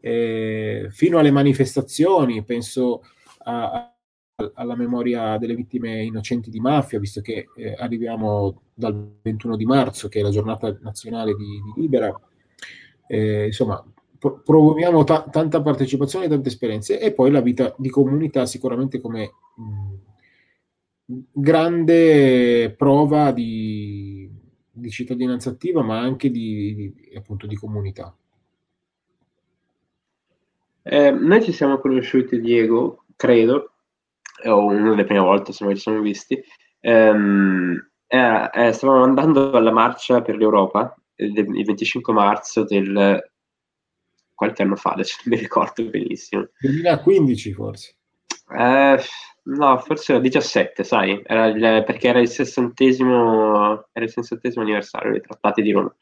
eh, 0.00 0.86
fino 0.90 1.18
alle 1.18 1.30
manifestazioni, 1.30 2.42
penso 2.44 3.02
a, 3.44 3.92
alla 4.54 4.76
memoria 4.76 5.36
delle 5.38 5.54
vittime 5.54 6.02
innocenti 6.02 6.50
di 6.50 6.60
mafia, 6.60 6.98
visto 6.98 7.20
che 7.20 7.48
eh, 7.56 7.74
arriviamo 7.76 8.62
dal 8.72 9.18
21 9.22 9.56
di 9.56 9.66
marzo, 9.66 10.08
che 10.08 10.20
è 10.20 10.22
la 10.22 10.30
giornata 10.30 10.74
nazionale 10.80 11.34
di, 11.34 11.44
di 11.44 11.80
Libera. 11.80 12.18
Eh, 13.12 13.46
insomma, 13.46 13.84
pro- 14.20 14.40
promuoviamo 14.40 15.02
ta- 15.02 15.26
tanta 15.28 15.60
partecipazione 15.60 16.26
e 16.26 16.28
tante 16.28 16.48
esperienze 16.48 17.00
e 17.00 17.12
poi 17.12 17.32
la 17.32 17.40
vita 17.40 17.74
di 17.76 17.90
comunità 17.90 18.46
sicuramente 18.46 19.00
come 19.00 19.32
mh, 19.56 19.94
grande 21.32 22.72
prova 22.78 23.32
di, 23.32 24.30
di, 24.70 24.90
cittadinanza 24.90 25.50
attiva, 25.50 25.82
ma 25.82 25.98
anche 25.98 26.30
di, 26.30 26.94
di 26.94 27.16
appunto 27.16 27.48
di 27.48 27.56
comunità. 27.56 28.14
Eh, 30.82 31.10
noi 31.10 31.42
ci 31.42 31.50
siamo 31.50 31.78
conosciuti, 31.78 32.40
Diego, 32.40 33.06
credo, 33.16 33.72
o 34.44 34.66
una 34.66 34.90
delle 34.90 35.04
prime 35.04 35.18
volte 35.18 35.52
noi 35.60 35.74
ci 35.74 35.82
siamo 35.82 36.00
visti, 36.00 36.40
ehm, 36.78 37.90
eh, 38.06 38.50
eh, 38.54 38.72
stavamo 38.72 39.02
andando 39.02 39.50
alla 39.50 39.72
marcia 39.72 40.22
per 40.22 40.36
l'Europa 40.36 40.94
il 41.24 41.64
25 41.64 42.12
marzo 42.12 42.64
del 42.64 43.22
qualche 44.34 44.62
anno 44.62 44.76
fa, 44.76 44.92
adesso 44.92 45.18
non 45.24 45.34
mi 45.34 45.40
ricordo 45.42 45.84
benissimo. 45.84 46.48
2015 46.60 47.52
forse. 47.52 47.96
Eh, 48.56 48.98
no, 49.42 49.78
forse 49.78 50.12
era 50.12 50.20
17, 50.20 50.82
sai, 50.82 51.20
era 51.24 51.46
il, 51.46 51.84
perché 51.84 52.08
era 52.08 52.20
il 52.20 52.28
sessantesimo, 52.28 53.88
era 53.92 54.04
il 54.04 54.10
sessantesimo 54.10 54.62
anniversario 54.62 55.12
dei 55.12 55.20
trattati 55.20 55.60
di 55.60 55.72
Roma. 55.72 55.94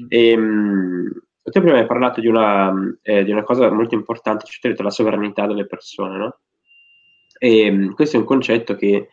Mm. 0.00 0.06
E, 0.08 0.28
ehm, 0.30 1.12
tu 1.42 1.60
prima 1.60 1.78
hai 1.78 1.86
parlato 1.86 2.22
di 2.22 2.26
una, 2.26 2.72
eh, 3.02 3.22
di 3.22 3.30
una 3.30 3.42
cosa 3.42 3.70
molto 3.70 3.94
importante, 3.94 4.46
cioè 4.46 4.74
la 4.78 4.90
sovranità 4.90 5.46
delle 5.46 5.66
persone, 5.66 6.16
no? 6.16 6.38
E 7.38 7.66
ehm, 7.66 7.94
questo 7.94 8.16
è 8.16 8.20
un 8.20 8.24
concetto 8.24 8.76
che 8.76 9.10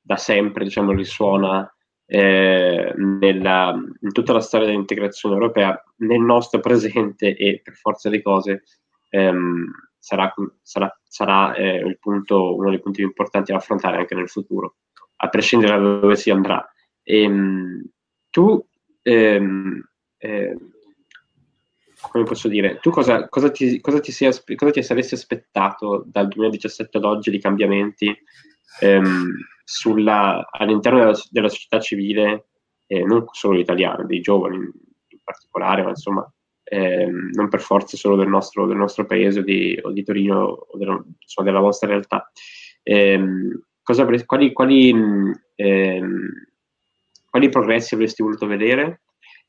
da 0.00 0.16
sempre, 0.16 0.64
diciamo, 0.64 0.92
risuona 0.92 1.70
eh, 2.06 2.92
nella, 2.96 3.74
in 4.00 4.12
tutta 4.12 4.32
la 4.32 4.40
storia 4.40 4.66
dell'integrazione 4.66 5.34
europea, 5.34 5.82
nel 5.96 6.20
nostro 6.20 6.60
presente 6.60 7.34
e 7.36 7.60
per 7.62 7.74
forza 7.74 8.08
di 8.08 8.20
cose 8.22 8.64
ehm, 9.10 9.70
sarà, 9.98 10.32
sarà, 10.62 11.00
sarà 11.06 11.54
eh, 11.54 11.96
punto, 12.00 12.56
uno 12.56 12.70
dei 12.70 12.80
punti 12.80 12.98
più 12.98 13.06
importanti 13.06 13.52
da 13.52 13.58
affrontare 13.58 13.98
anche 13.98 14.14
nel 14.14 14.28
futuro, 14.28 14.76
a 15.16 15.28
prescindere 15.28 15.76
da 15.76 15.82
dove 16.00 16.16
si 16.16 16.30
andrà. 16.30 16.66
E, 17.02 17.22
ehm, 17.22 17.84
tu 18.30 18.66
ehm, 19.02 19.88
eh, 20.18 20.56
come 22.10 22.24
posso 22.24 22.48
dire, 22.48 22.78
tu 22.80 22.90
cosa, 22.90 23.28
cosa, 23.28 23.50
ti, 23.50 23.80
cosa, 23.80 24.00
ti 24.00 24.12
sia, 24.12 24.30
cosa, 24.56 24.72
ti, 24.72 24.82
saresti 24.82 25.14
aspettato 25.14 26.04
dal 26.06 26.28
2017 26.28 26.98
ad 26.98 27.04
oggi 27.04 27.30
di 27.30 27.38
cambiamenti 27.38 28.14
ehm, 28.80 29.32
sulla, 29.64 30.48
all'interno 30.50 30.98
della, 30.98 31.18
della, 31.30 31.48
società 31.48 31.80
civile, 31.80 32.48
eh, 32.86 33.02
non 33.02 33.24
solo 33.32 33.58
italiana, 33.58 34.04
dei 34.04 34.20
giovani 34.20 34.56
in, 34.56 34.70
in 35.08 35.18
particolare, 35.22 35.82
ma 35.82 35.90
insomma, 35.90 36.30
ehm, 36.64 37.30
non 37.32 37.48
per 37.48 37.60
forza 37.60 37.96
solo 37.96 38.16
del 38.16 38.28
nostro, 38.28 38.66
del 38.66 38.76
nostro 38.76 39.06
paese 39.06 39.42
di, 39.42 39.78
o 39.82 39.90
di, 39.90 40.04
Torino 40.04 40.42
o 40.42 40.78
della, 40.78 41.02
insomma, 41.18 41.48
della 41.48 41.60
vostra 41.60 41.88
realtà. 41.88 42.30
Ehm, 42.82 43.64
cosa, 43.82 44.06
quali, 44.26 44.52
quali, 44.52 44.90
ehm, 45.56 46.28
quali 47.30 47.48
progressi 47.48 47.94
avresti 47.94 48.22
voluto 48.22 48.46
vedere? 48.46 49.00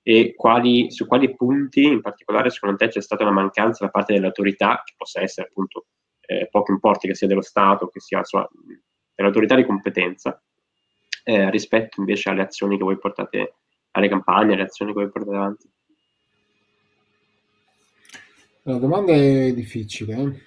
e 0.08 0.36
quali, 0.36 0.92
su 0.92 1.08
quali 1.08 1.34
punti 1.34 1.84
in 1.84 2.00
particolare 2.00 2.52
secondo 2.52 2.76
te 2.76 2.90
c'è 2.90 3.02
stata 3.02 3.24
una 3.24 3.32
mancanza 3.32 3.86
da 3.86 3.90
parte 3.90 4.14
dell'autorità, 4.14 4.84
che 4.86 4.94
possa 4.96 5.20
essere 5.20 5.48
appunto 5.48 5.88
eh, 6.28 6.48
poco 6.52 6.72
importi 6.72 7.08
che 7.08 7.16
sia 7.16 7.26
dello 7.26 7.42
Stato, 7.42 7.88
che 7.88 8.00
sia 8.00 8.20
insomma, 8.20 8.48
dell'autorità 9.16 9.56
di 9.56 9.66
competenza, 9.66 10.42
eh, 11.24 11.50
rispetto 11.50 12.00
invece 12.00 12.30
alle 12.30 12.44
azioni 12.44 12.78
che 12.78 12.84
voi 12.84 12.98
portate, 12.98 13.56
alle 13.92 14.10
campagne, 14.10 14.54
alle 14.54 14.64
azioni 14.64 14.94
che 14.94 15.00
voi 15.00 15.10
portate 15.10 15.36
avanti? 15.36 15.70
La 18.64 18.78
domanda 18.78 19.14
è 19.14 19.54
difficile. 19.54 20.42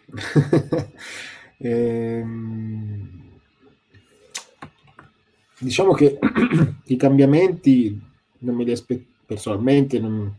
Eh? 0.77 0.89
ehm, 1.69 3.31
diciamo 5.59 5.93
che 5.93 6.19
i 6.87 6.97
cambiamenti 6.97 8.01
non 8.39 8.55
me 8.55 8.65
li 8.65 8.73
aspetto 8.73 9.17
personalmente 9.29 10.01
non, 10.01 10.35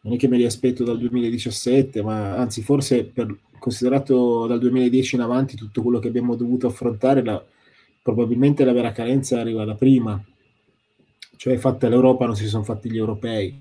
non, 0.00 0.14
è 0.14 0.16
che 0.16 0.26
me 0.26 0.36
li 0.36 0.44
aspetto 0.44 0.84
dal 0.84 0.98
2017, 0.98 2.02
ma 2.02 2.34
anzi 2.36 2.62
forse 2.62 3.04
per, 3.04 3.36
considerato 3.58 4.46
dal 4.46 4.58
2010 4.58 5.16
in 5.16 5.20
avanti 5.20 5.54
tutto 5.54 5.82
quello 5.82 5.98
che 5.98 6.08
abbiamo 6.08 6.34
dovuto 6.34 6.66
affrontare, 6.66 7.22
la, 7.22 7.44
probabilmente 8.02 8.64
la 8.64 8.72
vera 8.72 8.92
carenza 8.92 9.40
arriva 9.40 9.64
da 9.64 9.74
prima, 9.74 10.22
cioè 11.36 11.56
fatta 11.56 11.88
l'Europa 11.88 12.26
non 12.26 12.36
si 12.36 12.46
sono 12.46 12.64
fatti 12.64 12.90
gli 12.90 12.98
europei. 12.98 13.58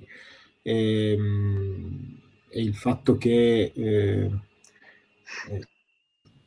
E, 0.61 1.11
ehm, 1.11 2.19
e 2.49 2.61
il 2.61 2.75
fatto 2.75 3.17
che 3.17 3.71
eh, 3.73 4.29
eh, 5.49 5.67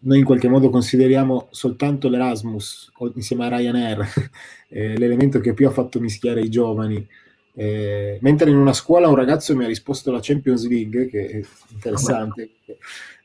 noi 0.00 0.18
in 0.18 0.24
qualche 0.24 0.48
modo 0.48 0.68
consideriamo 0.68 1.48
soltanto 1.50 2.10
l'Erasmus 2.10 2.92
insieme 3.14 3.46
a 3.46 3.56
Ryanair 3.56 4.06
eh, 4.68 4.98
l'elemento 4.98 5.40
che 5.40 5.54
più 5.54 5.66
ha 5.66 5.70
fatto 5.70 5.98
mischiare 5.98 6.42
i 6.42 6.50
giovani 6.50 7.08
eh, 7.56 8.18
mentre 8.20 8.50
in 8.50 8.56
una 8.56 8.72
scuola 8.72 9.08
un 9.08 9.14
ragazzo 9.14 9.54
mi 9.54 9.64
ha 9.64 9.68
risposto 9.68 10.10
la 10.10 10.18
Champions 10.20 10.66
League, 10.68 11.08
che 11.08 11.26
è 11.26 11.40
interessante. 11.72 12.50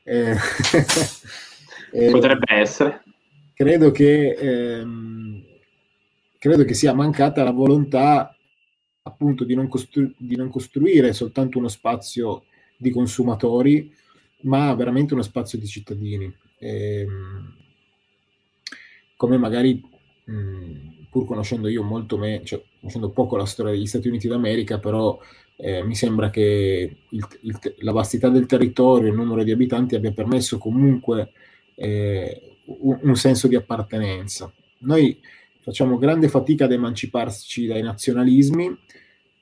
Eh, 1.92 2.08
Potrebbe 2.08 2.54
essere. 2.54 3.02
Credo 3.60 3.90
che, 3.90 4.30
ehm, 4.30 5.44
credo 6.38 6.64
che 6.64 6.72
sia 6.72 6.94
mancata 6.94 7.44
la 7.44 7.50
volontà 7.50 8.34
appunto 9.02 9.44
di 9.44 9.54
non, 9.54 9.68
costru- 9.68 10.14
di 10.16 10.34
non 10.34 10.48
costruire 10.48 11.12
soltanto 11.12 11.58
uno 11.58 11.68
spazio 11.68 12.44
di 12.78 12.88
consumatori, 12.88 13.92
ma 14.44 14.72
veramente 14.72 15.12
uno 15.12 15.22
spazio 15.22 15.58
di 15.58 15.66
cittadini. 15.66 16.34
E, 16.56 17.00
ehm, 17.00 17.54
come 19.16 19.36
magari, 19.36 19.78
mh, 20.24 21.08
pur 21.10 21.26
conoscendo 21.26 21.68
io 21.68 21.82
molto 21.82 22.16
me, 22.16 22.40
cioè 22.44 22.62
conoscendo 22.78 23.10
poco 23.10 23.36
la 23.36 23.44
storia 23.44 23.72
degli 23.72 23.84
Stati 23.84 24.08
Uniti 24.08 24.26
d'America, 24.26 24.78
però 24.78 25.20
eh, 25.56 25.84
mi 25.84 25.94
sembra 25.94 26.30
che 26.30 26.96
il, 27.10 27.26
il, 27.42 27.58
la 27.80 27.92
vastità 27.92 28.30
del 28.30 28.46
territorio, 28.46 29.10
il 29.10 29.14
numero 29.14 29.42
di 29.42 29.50
abitanti 29.50 29.96
abbia 29.96 30.12
permesso 30.12 30.56
comunque 30.56 31.32
eh, 31.74 32.50
un, 32.78 33.16
senso 33.16 33.48
di 33.48 33.56
appartenenza. 33.56 34.52
Noi 34.78 35.20
facciamo 35.60 35.98
grande 35.98 36.28
fatica 36.28 36.64
ad 36.64 36.72
emanciparci 36.72 37.66
dai 37.66 37.82
nazionalismi, 37.82 38.76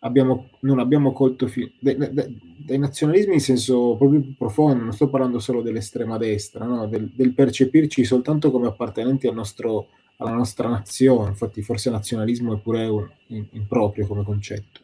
abbiamo, 0.00 0.50
non 0.60 0.78
abbiamo 0.78 1.12
colto 1.12 1.46
fi- 1.46 1.72
dai, 1.78 1.96
dai, 1.96 2.12
dai, 2.12 2.78
nazionalismi 2.78 3.34
in 3.34 3.40
senso 3.40 3.96
proprio 3.96 4.20
più 4.20 4.34
profondo, 4.36 4.84
non 4.84 4.92
sto 4.92 5.08
parlando 5.08 5.38
solo 5.38 5.62
dell'estrema 5.62 6.16
destra, 6.16 6.64
no? 6.64 6.86
del, 6.86 7.10
del, 7.14 7.34
percepirci 7.34 8.04
soltanto 8.04 8.50
come 8.50 8.68
appartenenti 8.68 9.26
al 9.26 9.34
nostro, 9.34 9.88
alla 10.16 10.32
nostra 10.32 10.68
nazione, 10.68 11.28
infatti 11.30 11.62
forse 11.62 11.90
nazionalismo 11.90 12.54
è 12.54 12.58
pure 12.58 12.86
un, 12.86 13.08
in, 13.28 13.46
improprio 13.52 14.06
come 14.06 14.24
concetto. 14.24 14.80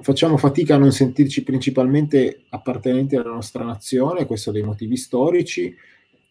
Facciamo 0.00 0.38
fatica 0.38 0.76
a 0.76 0.78
non 0.78 0.90
sentirci 0.90 1.42
principalmente 1.42 2.44
appartenenti 2.48 3.14
alla 3.14 3.30
nostra 3.30 3.62
nazione, 3.62 4.24
questo 4.24 4.50
dei 4.50 4.62
motivi 4.62 4.96
storici, 4.96 5.74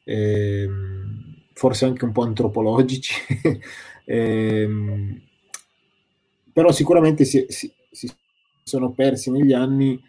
ehm, 0.03 1.36
forse 1.53 1.86
anche 1.86 2.05
un 2.05 2.12
po' 2.12 2.24
antropologici. 2.24 3.13
ehm, 4.05 5.22
però 6.53 6.72
sicuramente 6.72 7.24
si, 7.24 7.46
si, 7.48 7.72
si, 7.89 8.12
sono 8.63 8.91
persi 8.91 9.31
negli 9.31 9.53
anni 9.53 10.01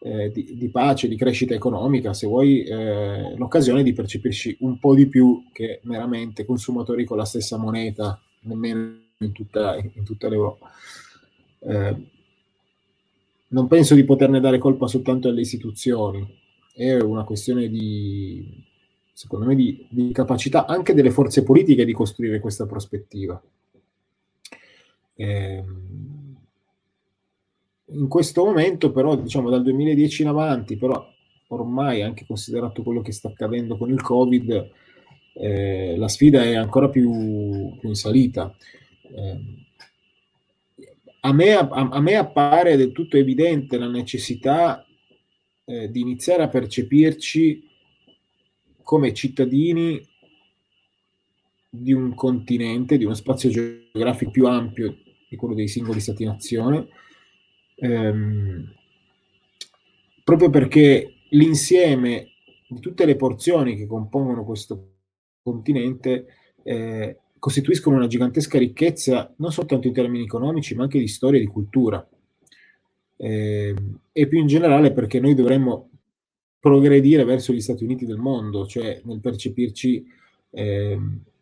eh, 0.00 0.30
di, 0.32 0.56
di, 0.56 0.68
pace, 0.70 1.08
di 1.08 1.16
crescita 1.16 1.54
economica, 1.54 2.14
se 2.14 2.26
vuoi, 2.26 2.62
eh, 2.62 3.36
l'occasione 3.36 3.82
di 3.82 3.92
percepirci 3.92 4.56
un 4.60 4.78
po' 4.78 4.94
di 4.94 5.06
più 5.06 5.44
che 5.52 5.80
meramente 5.84 6.44
consumatori 6.44 7.04
con 7.04 7.18
la 7.18 7.24
stessa 7.24 7.58
moneta, 7.58 8.20
nemmeno 8.42 8.98
in 9.18 9.32
tutta, 9.32 9.76
in 9.76 10.04
tutta 10.04 10.28
l'Europa. 10.28 10.70
Eh, 11.60 11.96
non 13.48 13.66
penso 13.66 13.94
di 13.94 14.04
poterne 14.04 14.40
dare 14.40 14.58
colpa 14.58 14.86
soltanto 14.86 15.28
alle 15.28 15.40
istituzioni, 15.40 16.38
è 16.72 16.94
una 16.94 17.24
questione 17.24 17.68
di, 17.68 18.64
secondo 19.20 19.44
me, 19.44 19.54
di, 19.54 19.86
di 19.90 20.12
capacità 20.12 20.64
anche 20.64 20.94
delle 20.94 21.10
forze 21.10 21.42
politiche 21.42 21.84
di 21.84 21.92
costruire 21.92 22.40
questa 22.40 22.64
prospettiva. 22.64 23.38
Ehm, 25.16 26.36
in 27.88 28.08
questo 28.08 28.46
momento, 28.46 28.90
però, 28.90 29.16
diciamo 29.16 29.50
dal 29.50 29.62
2010 29.62 30.22
in 30.22 30.28
avanti, 30.28 30.78
però 30.78 31.06
ormai 31.48 32.00
anche 32.00 32.24
considerato 32.26 32.82
quello 32.82 33.02
che 33.02 33.12
sta 33.12 33.28
accadendo 33.28 33.76
con 33.76 33.90
il 33.90 34.00
Covid, 34.00 34.70
eh, 35.34 35.96
la 35.98 36.08
sfida 36.08 36.42
è 36.42 36.54
ancora 36.54 36.88
più, 36.88 37.76
più 37.78 37.90
in 37.90 37.96
salita. 37.96 38.56
Eh, 39.02 39.40
a, 41.20 41.32
me, 41.34 41.52
a, 41.52 41.68
a, 41.68 42.00
me, 42.00 42.14
appare 42.14 42.76
del 42.76 42.92
tutto 42.92 43.18
evidente 43.18 43.76
la 43.76 43.88
necessità 43.88 44.82
eh, 45.66 45.90
di 45.90 46.00
iniziare 46.00 46.42
a 46.42 46.48
percepirci 46.48 47.68
come 48.90 49.14
cittadini 49.14 50.04
di 51.68 51.92
un 51.92 52.12
continente, 52.12 52.98
di 52.98 53.04
uno 53.04 53.14
spazio 53.14 53.48
geografico 53.48 54.32
più 54.32 54.48
ampio 54.48 54.96
di 55.28 55.36
quello 55.36 55.54
dei 55.54 55.68
singoli 55.68 56.00
stati-nazione, 56.00 56.88
ehm, 57.76 58.74
proprio 60.24 60.50
perché 60.50 61.18
l'insieme 61.28 62.32
di 62.68 62.80
tutte 62.80 63.04
le 63.04 63.14
porzioni 63.14 63.76
che 63.76 63.86
compongono 63.86 64.44
questo 64.44 64.94
continente 65.40 66.26
eh, 66.64 67.18
costituiscono 67.38 67.94
una 67.94 68.08
gigantesca 68.08 68.58
ricchezza 68.58 69.32
non 69.36 69.52
soltanto 69.52 69.86
in 69.86 69.92
termini 69.92 70.24
economici, 70.24 70.74
ma 70.74 70.82
anche 70.82 70.98
di 70.98 71.06
storia 71.06 71.38
e 71.38 71.44
di 71.44 71.48
cultura. 71.48 72.04
Eh, 73.16 73.74
e 74.10 74.26
più 74.26 74.40
in 74.40 74.48
generale 74.48 74.90
perché 74.90 75.20
noi 75.20 75.34
dovremmo 75.34 75.89
progredire 76.60 77.24
verso 77.24 77.52
gli 77.52 77.60
Stati 77.60 77.84
Uniti 77.84 78.04
del 78.04 78.18
mondo, 78.18 78.66
cioè 78.66 79.00
nel 79.04 79.20
percepirci 79.20 80.06
eh, 80.50 80.98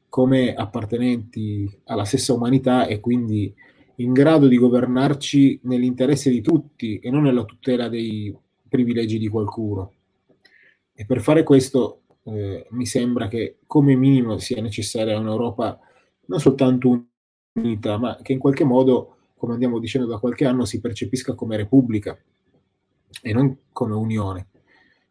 come 0.09 0.55
appartenenti 0.55 1.81
alla 1.85 2.05
stessa 2.05 2.33
umanità 2.33 2.87
e 2.87 3.01
quindi 3.01 3.53
in 3.97 4.13
grado 4.13 4.47
di 4.47 4.57
governarci 4.57 5.61
nell'interesse 5.65 6.31
di 6.31 6.41
tutti 6.41 6.99
e 6.99 7.11
non 7.11 7.25
nella 7.25 7.45
tutela 7.45 7.89
dei 7.89 8.35
privilegi 8.69 9.19
di 9.19 9.29
qualcuno. 9.29 9.93
E 10.95 11.05
per 11.05 11.21
fare 11.21 11.43
questo 11.43 12.03
eh, 12.25 12.67
mi 12.71 12.87
sembra 12.87 13.29
che 13.29 13.59
come 13.67 13.97
minimo 13.97 14.39
sia 14.39 14.63
necessaria 14.63 15.19
un'Europa 15.19 15.79
non 16.27 16.41
soltanto 16.41 17.07
unita, 17.53 17.99
ma 17.99 18.19
che 18.23 18.33
in 18.33 18.39
qualche 18.39 18.65
modo, 18.65 19.17
come 19.37 19.55
andiamo 19.55 19.79
dicendo 19.79 20.07
da 20.07 20.19
qualche 20.19 20.45
anno, 20.45 20.65
si 20.65 20.81
percepisca 20.81 21.35
come 21.35 21.57
repubblica 21.57 22.17
e 23.23 23.33
non 23.33 23.57
come 23.73 23.95
unione. 23.95 24.48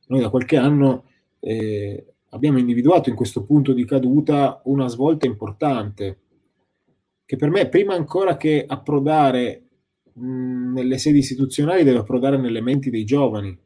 Noi 0.07 0.21
da 0.21 0.29
qualche 0.29 0.57
anno 0.57 1.05
eh, 1.39 2.05
abbiamo 2.29 2.57
individuato 2.57 3.09
in 3.09 3.15
questo 3.15 3.43
punto 3.43 3.73
di 3.73 3.85
caduta 3.85 4.61
una 4.65 4.87
svolta 4.87 5.25
importante 5.25 6.19
che 7.25 7.35
per 7.35 7.49
me 7.49 7.67
prima 7.67 7.93
ancora 7.93 8.37
che 8.37 8.63
approdare 8.65 9.63
mh, 10.13 10.73
nelle 10.73 10.97
sedi 10.97 11.19
istituzionali 11.19 11.83
deve 11.83 11.99
approdare 11.99 12.37
nelle 12.37 12.61
menti 12.61 12.89
dei 12.89 13.03
giovani, 13.03 13.57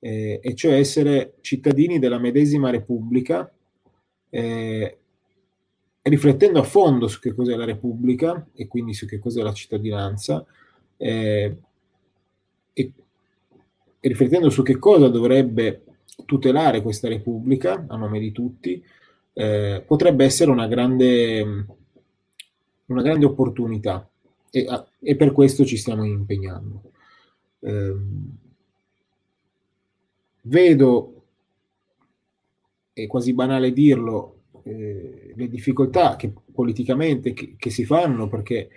eh, 0.00 0.40
e 0.42 0.54
cioè 0.54 0.74
essere 0.74 1.34
cittadini 1.40 1.98
della 1.98 2.18
medesima 2.18 2.70
Repubblica, 2.70 3.50
eh, 4.30 4.98
riflettendo 6.02 6.58
a 6.60 6.64
fondo 6.64 7.08
su 7.08 7.20
che 7.20 7.34
cos'è 7.34 7.54
la 7.56 7.64
Repubblica 7.64 8.48
e 8.54 8.66
quindi 8.66 8.94
su 8.94 9.06
che 9.06 9.18
cos'è 9.18 9.42
la 9.42 9.52
cittadinanza, 9.52 10.44
eh, 10.96 11.56
e, 12.72 12.92
riflettendo 14.00 14.50
su 14.50 14.62
che 14.62 14.78
cosa 14.78 15.08
dovrebbe 15.08 15.84
tutelare 16.24 16.82
questa 16.82 17.08
Repubblica 17.08 17.84
a 17.88 17.96
nome 17.96 18.18
di 18.18 18.32
tutti, 18.32 18.82
eh, 19.32 19.82
potrebbe 19.86 20.24
essere 20.24 20.50
una 20.50 20.66
grande 20.66 21.66
una 22.88 23.02
grande 23.02 23.26
opportunità 23.26 24.08
e, 24.50 24.66
e 25.00 25.16
per 25.16 25.32
questo 25.32 25.64
ci 25.64 25.76
stiamo 25.76 26.04
impegnando. 26.04 26.82
Eh, 27.60 27.96
vedo, 30.42 31.22
è 32.92 33.06
quasi 33.06 33.32
banale 33.34 33.72
dirlo, 33.72 34.42
eh, 34.62 35.32
le 35.34 35.48
difficoltà 35.48 36.16
che 36.16 36.32
politicamente 36.52 37.32
che, 37.32 37.54
che 37.56 37.70
si 37.70 37.84
fanno 37.84 38.28
perché 38.28 38.70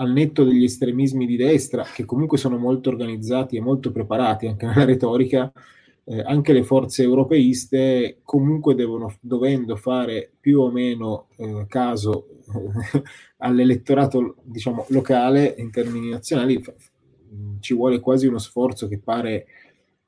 al 0.00 0.12
netto 0.12 0.44
degli 0.44 0.64
estremismi 0.64 1.26
di 1.26 1.36
destra, 1.36 1.82
che 1.82 2.04
comunque 2.04 2.38
sono 2.38 2.56
molto 2.56 2.88
organizzati 2.88 3.56
e 3.56 3.60
molto 3.60 3.90
preparati 3.90 4.46
anche 4.46 4.66
nella 4.66 4.84
retorica, 4.84 5.52
eh, 6.04 6.20
anche 6.20 6.52
le 6.52 6.62
forze 6.62 7.02
europeiste 7.02 8.20
comunque 8.22 8.74
devono, 8.74 9.14
dovendo 9.20 9.76
fare 9.76 10.30
più 10.38 10.60
o 10.60 10.70
meno 10.70 11.26
eh, 11.36 11.66
caso 11.68 12.26
eh, 12.54 13.02
all'elettorato 13.38 14.36
diciamo, 14.42 14.86
locale 14.88 15.54
in 15.58 15.70
termini 15.70 16.10
nazionali, 16.10 16.62
ci 17.60 17.74
vuole 17.74 18.00
quasi 18.00 18.26
uno 18.26 18.38
sforzo 18.38 18.88
che 18.88 18.98
pare 18.98 19.46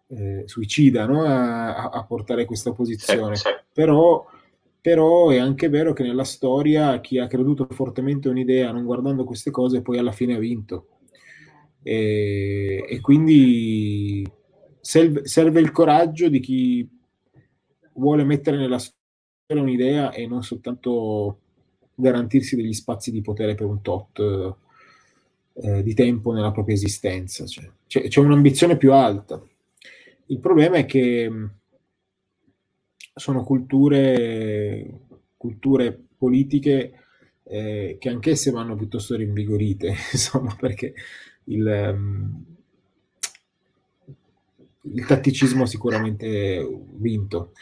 eh, 0.07 0.45
suicida 0.47 1.07
no? 1.07 1.25
a, 1.25 1.91
a, 1.91 2.05
portare 2.05 2.45
questa 2.45 2.73
posizione. 2.73 3.37
Sì, 3.37 3.49
sì. 3.49 3.55
Però, 3.73 4.25
però 4.81 5.29
è 5.29 5.39
anche 5.39 5.69
vero 5.69 5.93
che 5.93 6.03
nella 6.03 6.25
storia 6.25 7.01
chi 7.01 7.19
ha 7.19 7.27
creduto 7.27 7.67
fortemente 7.71 8.29
a 8.29 8.31
un'idea 8.31 8.73
non 8.73 8.85
guardando 8.85 9.25
queste 9.25 9.51
cose 9.51 9.83
poi 9.83 9.99
alla 9.99 10.13
fine 10.13 10.35
ha 10.35 10.39
vinto. 10.39 10.87
E, 11.83 12.85
e 12.89 13.01
quindi 13.01 14.27
serve, 14.81 15.27
serve 15.27 15.61
il 15.61 15.71
coraggio 15.71 16.29
di 16.29 16.41
chi 16.41 16.89
vuole 17.95 18.25
mettere 18.25 18.57
nella 18.57 18.79
storia 18.79 19.63
un'idea 19.63 20.13
e 20.13 20.27
non 20.27 20.43
soltanto 20.43 21.41
garantirsi 21.95 22.57
degli 22.57 22.73
spazi 22.73 23.11
di 23.11 23.21
potere 23.21 23.55
per 23.55 23.67
un 23.67 23.83
tot 23.83 24.57
eh, 25.55 25.83
di 25.83 25.95
tempo 25.95 26.33
nella 26.33 26.53
propria 26.53 26.75
esistenza. 26.75 27.47
Cioè, 27.47 27.71
c'è, 27.87 28.09
c'è, 28.09 28.21
un'ambizione 28.21 28.77
più 28.77 28.93
alta. 28.93 29.43
Il 30.27 30.39
problema 30.39 30.77
è 30.77 30.87
che 30.87 31.31
sono 33.15 33.45
culture, 33.45 35.01
culture 35.37 35.99
politiche 36.17 36.93
eh, 37.45 37.97
che 37.99 38.09
anch'esse 38.09 38.51
vanno 38.51 38.77
piuttosto 38.77 39.17
rinvigorite, 39.17 39.89
insomma, 40.13 40.55
perché 40.59 40.95
il, 41.45 41.93
um, 41.95 42.45
il 44.83 45.05
tatticismo 45.07 45.67
sicuramente 45.67 46.67
vinto. 46.95 47.53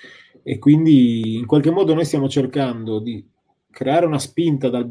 E 0.43 0.59
quindi 0.59 1.37
in 1.37 1.47
qualche 1.47 1.71
modo 1.71 1.95
noi 1.95 2.05
stiamo 2.05 2.29
cercando 2.29 3.01
di 3.01 3.27
creare 3.71 4.07
una 4.07 4.19
spinta 4.19 4.69
dal 4.69 4.91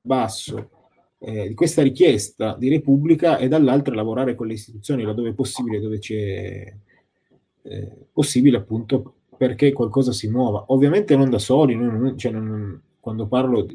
basso 0.00 0.70
eh, 1.18 1.48
di 1.48 1.54
questa 1.54 1.82
richiesta 1.82 2.56
di 2.58 2.68
Repubblica 2.68 3.38
e 3.38 3.48
dall'altra 3.48 3.94
lavorare 3.94 4.34
con 4.34 4.46
le 4.46 4.54
istituzioni 4.54 5.02
laddove 5.02 5.30
è 5.30 5.34
possibile, 5.34 5.80
dove 5.80 5.98
c'è 5.98 6.74
eh, 7.62 7.96
possibile 8.12 8.58
appunto 8.58 9.14
perché 9.44 9.74
qualcosa 9.74 10.10
si 10.10 10.26
muova. 10.26 10.64
Ovviamente 10.68 11.14
non 11.16 11.28
da 11.28 11.38
soli, 11.38 11.76
non, 11.76 12.16
cioè 12.16 12.32
non, 12.32 12.80
quando 12.98 13.26
parlo, 13.26 13.66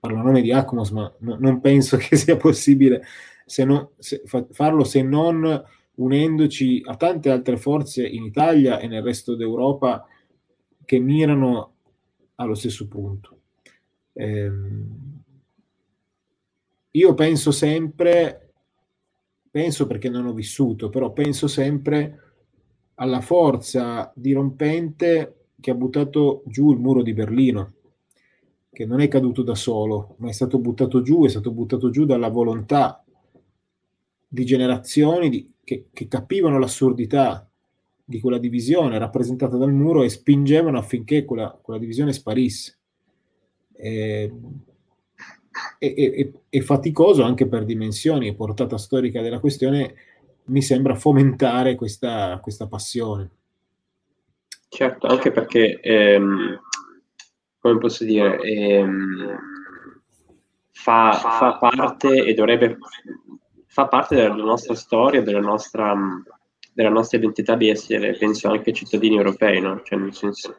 parlo 0.00 0.18
a 0.18 0.22
nome 0.22 0.42
di 0.42 0.50
Acmos, 0.50 0.90
ma 0.90 1.12
no, 1.18 1.36
non 1.38 1.60
penso 1.60 1.96
che 2.02 2.16
sia 2.16 2.36
possibile 2.36 3.02
se 3.44 3.64
no, 3.64 3.92
se, 3.98 4.22
fa, 4.24 4.44
farlo 4.50 4.82
se 4.82 5.02
non 5.02 5.64
unendoci 5.94 6.82
a 6.84 6.96
tante 6.96 7.30
altre 7.30 7.56
forze 7.56 8.04
in 8.04 8.24
Italia 8.24 8.80
e 8.80 8.88
nel 8.88 9.04
resto 9.04 9.36
d'Europa 9.36 10.04
che 10.84 10.98
mirano 10.98 11.74
allo 12.34 12.54
stesso 12.54 12.88
punto. 12.88 13.38
Eh, 14.14 14.50
io 16.90 17.14
penso 17.14 17.52
sempre, 17.52 18.54
penso 19.52 19.86
perché 19.86 20.08
non 20.08 20.26
ho 20.26 20.32
vissuto, 20.32 20.88
però 20.88 21.12
penso 21.12 21.46
sempre 21.46 22.31
alla 23.02 23.20
forza 23.20 24.12
dirompente 24.14 25.48
che 25.58 25.72
ha 25.72 25.74
buttato 25.74 26.44
giù 26.46 26.70
il 26.70 26.78
muro 26.78 27.02
di 27.02 27.12
Berlino, 27.12 27.72
che 28.72 28.86
non 28.86 29.00
è 29.00 29.08
caduto 29.08 29.42
da 29.42 29.56
solo, 29.56 30.14
ma 30.18 30.28
è 30.28 30.32
stato 30.32 30.58
buttato 30.58 31.02
giù, 31.02 31.24
è 31.24 31.28
stato 31.28 31.50
buttato 31.50 31.90
giù 31.90 32.04
dalla 32.04 32.28
volontà 32.28 33.04
di 34.28 34.44
generazioni 34.44 35.28
di, 35.28 35.52
che, 35.64 35.88
che 35.92 36.06
capivano 36.06 36.60
l'assurdità 36.60 37.48
di 38.04 38.20
quella 38.20 38.38
divisione 38.38 38.98
rappresentata 38.98 39.56
dal 39.56 39.72
muro 39.72 40.04
e 40.04 40.08
spingevano 40.08 40.78
affinché 40.78 41.24
quella, 41.24 41.58
quella 41.60 41.80
divisione 41.80 42.12
sparisse. 42.12 42.78
E, 43.72 44.32
e, 45.78 45.94
e, 45.94 46.32
e, 46.48 46.60
faticoso 46.60 47.24
anche 47.24 47.48
per 47.48 47.64
dimensioni 47.64 48.28
e 48.28 48.34
portata 48.34 48.78
storica 48.78 49.20
della 49.20 49.40
questione, 49.40 49.94
mi 50.44 50.62
sembra 50.62 50.94
fomentare 50.94 51.74
questa, 51.74 52.38
questa 52.42 52.66
passione. 52.66 53.30
Certo, 54.68 55.06
anche 55.06 55.30
perché, 55.30 55.80
ehm, 55.80 56.60
come 57.58 57.78
posso 57.78 58.04
dire, 58.04 58.40
ehm, 58.40 59.38
fa, 60.70 61.12
fa, 61.12 61.58
parte 61.58 62.24
e 62.24 62.34
dovrebbe 62.34 62.78
fa 63.66 63.86
parte 63.86 64.16
della 64.16 64.34
nostra 64.34 64.74
storia, 64.74 65.22
della 65.22 65.40
nostra, 65.40 65.94
della 66.72 66.88
nostra 66.88 67.18
identità 67.18 67.54
di 67.54 67.68
essere, 67.68 68.16
penso, 68.16 68.50
anche 68.50 68.72
cittadini 68.72 69.16
europei, 69.16 69.60
no? 69.60 69.82
Cioè, 69.82 69.98
nel 69.98 70.14
senso, 70.14 70.56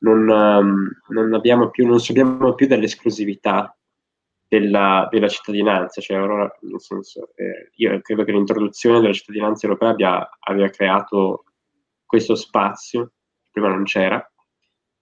non, 0.00 0.28
um, 0.28 0.90
non 1.08 1.32
abbiamo 1.34 1.70
più, 1.70 1.86
non 1.86 2.00
subiamo 2.00 2.54
più 2.54 2.66
dell'esclusività 2.66 3.76
della, 4.52 5.08
della 5.10 5.28
cittadinanza, 5.28 6.02
cioè, 6.02 6.20
ora, 6.20 6.54
nel 6.60 6.78
senso, 6.78 7.30
eh, 7.36 7.70
io 7.76 7.98
credo 8.02 8.22
che 8.22 8.32
l'introduzione 8.32 9.00
della 9.00 9.14
cittadinanza 9.14 9.66
europea 9.66 9.88
abbia, 9.88 10.30
abbia 10.40 10.68
creato 10.68 11.44
questo 12.04 12.34
spazio, 12.34 13.12
che 13.40 13.48
prima 13.50 13.68
non 13.68 13.84
c'era, 13.84 14.22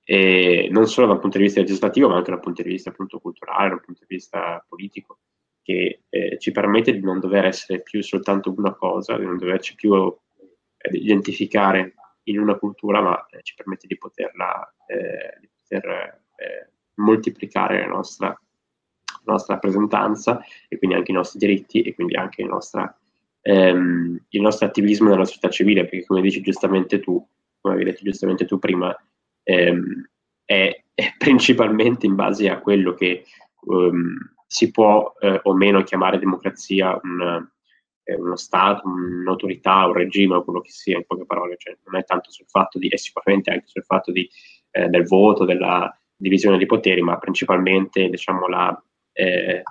e 0.04 0.68
non 0.70 0.86
solo 0.86 1.08
dal 1.08 1.18
punto 1.18 1.38
di 1.38 1.42
vista 1.42 1.58
legislativo, 1.58 2.08
ma 2.08 2.16
anche 2.18 2.30
dal 2.30 2.38
punto 2.38 2.62
di 2.62 2.68
vista 2.68 2.90
appunto 2.90 3.18
culturale, 3.18 3.70
dal 3.70 3.80
punto 3.80 4.04
di 4.06 4.14
vista 4.14 4.64
politico 4.68 5.18
che 5.62 6.02
eh, 6.08 6.38
ci 6.38 6.52
permette 6.52 6.92
di 6.92 7.00
non 7.00 7.18
dover 7.18 7.46
essere 7.46 7.82
più 7.82 8.02
soltanto 8.02 8.54
una 8.56 8.74
cosa, 8.74 9.18
di 9.18 9.24
non 9.24 9.36
doverci 9.36 9.74
più 9.74 9.92
eh, 9.96 10.96
identificare 10.96 11.94
in 12.24 12.38
una 12.38 12.54
cultura, 12.54 13.00
ma 13.00 13.26
eh, 13.26 13.42
ci 13.42 13.54
permette 13.56 13.88
di 13.88 13.98
poterla 13.98 14.74
eh, 14.86 15.40
di 15.40 15.48
poter, 15.60 16.22
eh, 16.36 16.70
moltiplicare 16.94 17.80
la 17.80 17.86
nostra, 17.88 18.40
la 19.25 19.33
nostra, 19.33 19.55
rappresentanza 19.55 20.40
e 20.68 20.79
quindi 20.79 20.96
anche 20.96 21.11
i 21.11 21.14
nostri 21.14 21.38
diritti 21.38 21.83
e 21.83 21.94
quindi 21.94 22.16
anche 22.16 22.42
il, 22.42 22.49
nostra, 22.49 22.94
ehm, 23.42 24.25
il 24.29 24.40
nostro 24.40 24.66
attivismo 24.66 25.09
nella 25.09 25.25
società 25.25 25.49
civile, 25.49 25.87
perché 25.87 26.07
come 26.07 26.20
dici 26.20 26.40
giustamente 26.40 27.01
tu, 27.01 27.25
come 27.61 27.75
avevi 27.75 27.90
detto 27.90 28.05
giustamente 28.05 28.44
tu 28.44 28.59
prima, 28.59 28.96
ehm, 29.42 30.09
è, 30.44 30.83
è, 30.94 31.14
principalmente 31.18 32.07
in 32.07 32.14
base 32.14 32.49
a 32.49 32.59
quello 32.59 32.94
che 32.94 33.25
um, 33.66 34.16
si 34.46 34.70
può 34.70 35.14
eh, 35.20 35.40
o 35.44 35.55
meno 35.55 35.83
chiamare 35.83 36.18
democrazia 36.18 36.99
un, 37.03 37.49
eh, 38.03 38.14
uno 38.16 38.37
Stato, 38.37 38.88
un'autorità, 38.88 39.87
un 39.87 39.92
regime 39.92 40.35
o 40.35 40.44
quello 40.44 40.61
che 40.61 40.70
sia, 40.70 40.96
in 40.96 41.05
poche 41.07 41.25
parole, 41.25 41.57
cioè, 41.57 41.77
non 41.85 42.01
è 42.01 42.05
tanto 42.05 42.31
sul 42.31 42.46
fatto 42.49 42.79
di, 42.79 42.88
e 42.88 42.99
sicuramente 42.99 43.51
anche 43.51 43.66
sul 43.66 43.85
fatto 43.85 44.11
di, 44.11 44.29
eh, 44.73 44.88
del 44.88 45.07
voto, 45.07 45.44
della 45.44 45.96
divisione 46.16 46.57
dei 46.57 46.66
poteri, 46.66 47.01
ma 47.01 47.16
principalmente 47.18 48.09
diciamo, 48.09 48.49
la, 48.49 48.83
eh, 49.12 49.62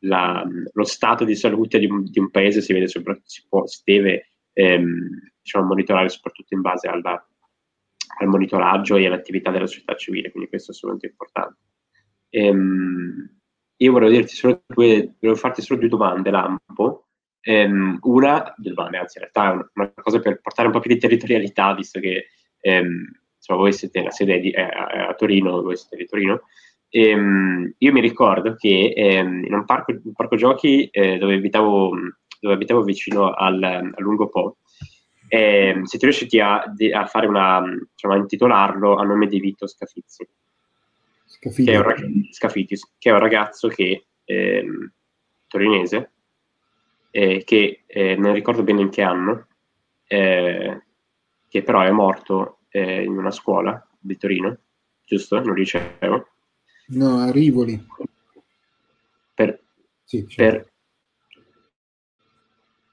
la, 0.00 0.44
lo 0.72 0.84
stato 0.84 1.24
di 1.24 1.34
salute 1.34 1.78
di 1.78 1.86
un, 1.86 2.04
di 2.04 2.18
un 2.18 2.30
paese 2.30 2.60
si, 2.60 2.72
vede 2.72 2.88
si, 2.88 3.02
può, 3.48 3.66
si 3.66 3.80
deve 3.84 4.28
ehm, 4.52 5.08
diciamo, 5.42 5.66
monitorare 5.66 6.08
soprattutto 6.08 6.54
in 6.54 6.60
base 6.60 6.88
alla, 6.88 7.26
al 8.18 8.28
monitoraggio 8.28 8.96
e 8.96 9.06
all'attività 9.06 9.50
della 9.50 9.66
società 9.66 9.94
civile, 9.94 10.30
quindi 10.30 10.48
questo 10.48 10.70
è 10.70 10.74
assolutamente 10.74 11.06
importante. 11.08 11.58
Ehm, 12.30 13.40
io 13.78 13.92
vorrei 13.92 14.10
dirti 14.10 14.34
solo 14.34 14.62
due, 14.66 15.14
volevo 15.20 15.38
farti 15.38 15.62
solo 15.62 15.80
due 15.80 15.88
domande, 15.88 16.30
Lampo. 16.30 17.08
Ehm, 17.42 17.98
una, 18.02 18.54
due 18.56 18.72
domande, 18.72 18.98
anzi, 18.98 19.18
in 19.18 19.28
realtà 19.30 19.52
è 19.52 19.68
una, 19.74 19.92
cosa 19.94 20.18
per 20.18 20.40
portare 20.40 20.68
un 20.68 20.74
po' 20.74 20.80
più 20.80 20.92
di 20.92 20.98
territorialità, 20.98 21.74
visto 21.74 22.00
che 22.00 22.28
ehm, 22.60 23.04
insomma, 23.36 23.60
voi 23.60 23.72
siete 23.72 24.02
la 24.02 24.10
sede 24.10 24.40
di, 24.40 24.50
eh, 24.50 24.62
a 24.62 25.14
Torino, 25.14 25.62
voi 25.62 25.76
siete 25.76 25.96
di 25.96 26.06
Torino. 26.06 26.42
Ehm, 26.88 27.74
io 27.78 27.92
mi 27.92 28.00
ricordo 28.00 28.54
che 28.54 28.92
ehm, 28.96 29.44
in 29.44 29.52
un 29.52 29.64
parco, 29.64 29.92
un 29.92 30.12
parco 30.12 30.36
giochi 30.36 30.86
eh, 30.86 31.18
dove, 31.18 31.34
abitavo, 31.34 31.90
dove 32.40 32.54
abitavo 32.54 32.82
vicino 32.82 33.32
al, 33.32 33.62
al 33.62 33.94
Lungo 33.98 34.28
Po, 34.28 34.58
eh, 35.28 35.80
siete 35.82 36.06
riusciti 36.06 36.38
a, 36.38 36.62
a 36.62 37.06
fare 37.06 37.26
una, 37.26 37.62
diciamo, 37.90 38.14
a 38.14 38.16
intitolarlo 38.16 38.96
a 38.96 39.04
nome 39.04 39.26
di 39.26 39.40
Vito 39.40 39.66
Scafizzi. 39.66 40.26
Scafiti. 41.24 41.70
Che, 41.70 41.72
è 41.72 41.78
un, 41.78 42.28
Scafitis, 42.30 42.94
che 42.98 43.10
è 43.10 43.12
un 43.12 43.18
ragazzo 43.18 43.68
che, 43.68 44.06
ehm, 44.24 44.92
torinese, 45.48 46.12
eh, 47.10 47.42
che 47.44 47.82
eh, 47.86 48.16
non 48.16 48.32
ricordo 48.34 48.62
bene 48.62 48.82
in 48.82 48.90
che 48.90 49.02
anno, 49.02 49.46
eh, 50.06 50.82
che 51.48 51.62
però 51.62 51.80
è 51.82 51.90
morto 51.90 52.60
eh, 52.68 53.02
in 53.02 53.16
una 53.16 53.30
scuola 53.30 53.84
di 53.98 54.16
Torino, 54.16 54.58
giusto? 55.04 55.40
Non 55.40 55.54
dicevo? 55.54 56.28
No, 56.88 57.18
a 57.18 57.30
Rivoli. 57.30 57.84
Per, 59.34 59.60
sì, 60.04 60.26
certo. 60.28 60.42
per, 60.42 60.72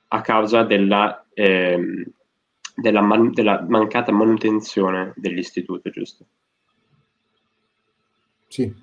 a 0.09 0.21
causa 0.21 0.63
della, 0.63 1.25
ehm, 1.33 2.03
della, 2.75 3.01
man, 3.01 3.31
della 3.31 3.65
mancata 3.67 4.11
manutenzione 4.11 5.13
dell'istituto, 5.15 5.89
giusto? 5.89 6.25
Sì. 8.47 8.73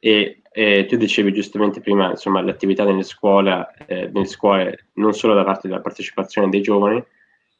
E 0.00 0.42
eh, 0.52 0.86
tu 0.86 0.96
dicevi 0.96 1.32
giustamente 1.32 1.80
prima, 1.80 2.10
insomma, 2.10 2.40
l'attività 2.40 2.84
nelle 2.84 3.02
scuole, 3.02 3.68
eh, 3.86 4.08
nelle 4.12 4.26
scuole 4.26 4.88
non 4.94 5.12
solo 5.12 5.34
da 5.34 5.44
parte 5.44 5.68
della 5.68 5.80
partecipazione 5.80 6.48
dei 6.48 6.60
giovani, 6.60 7.04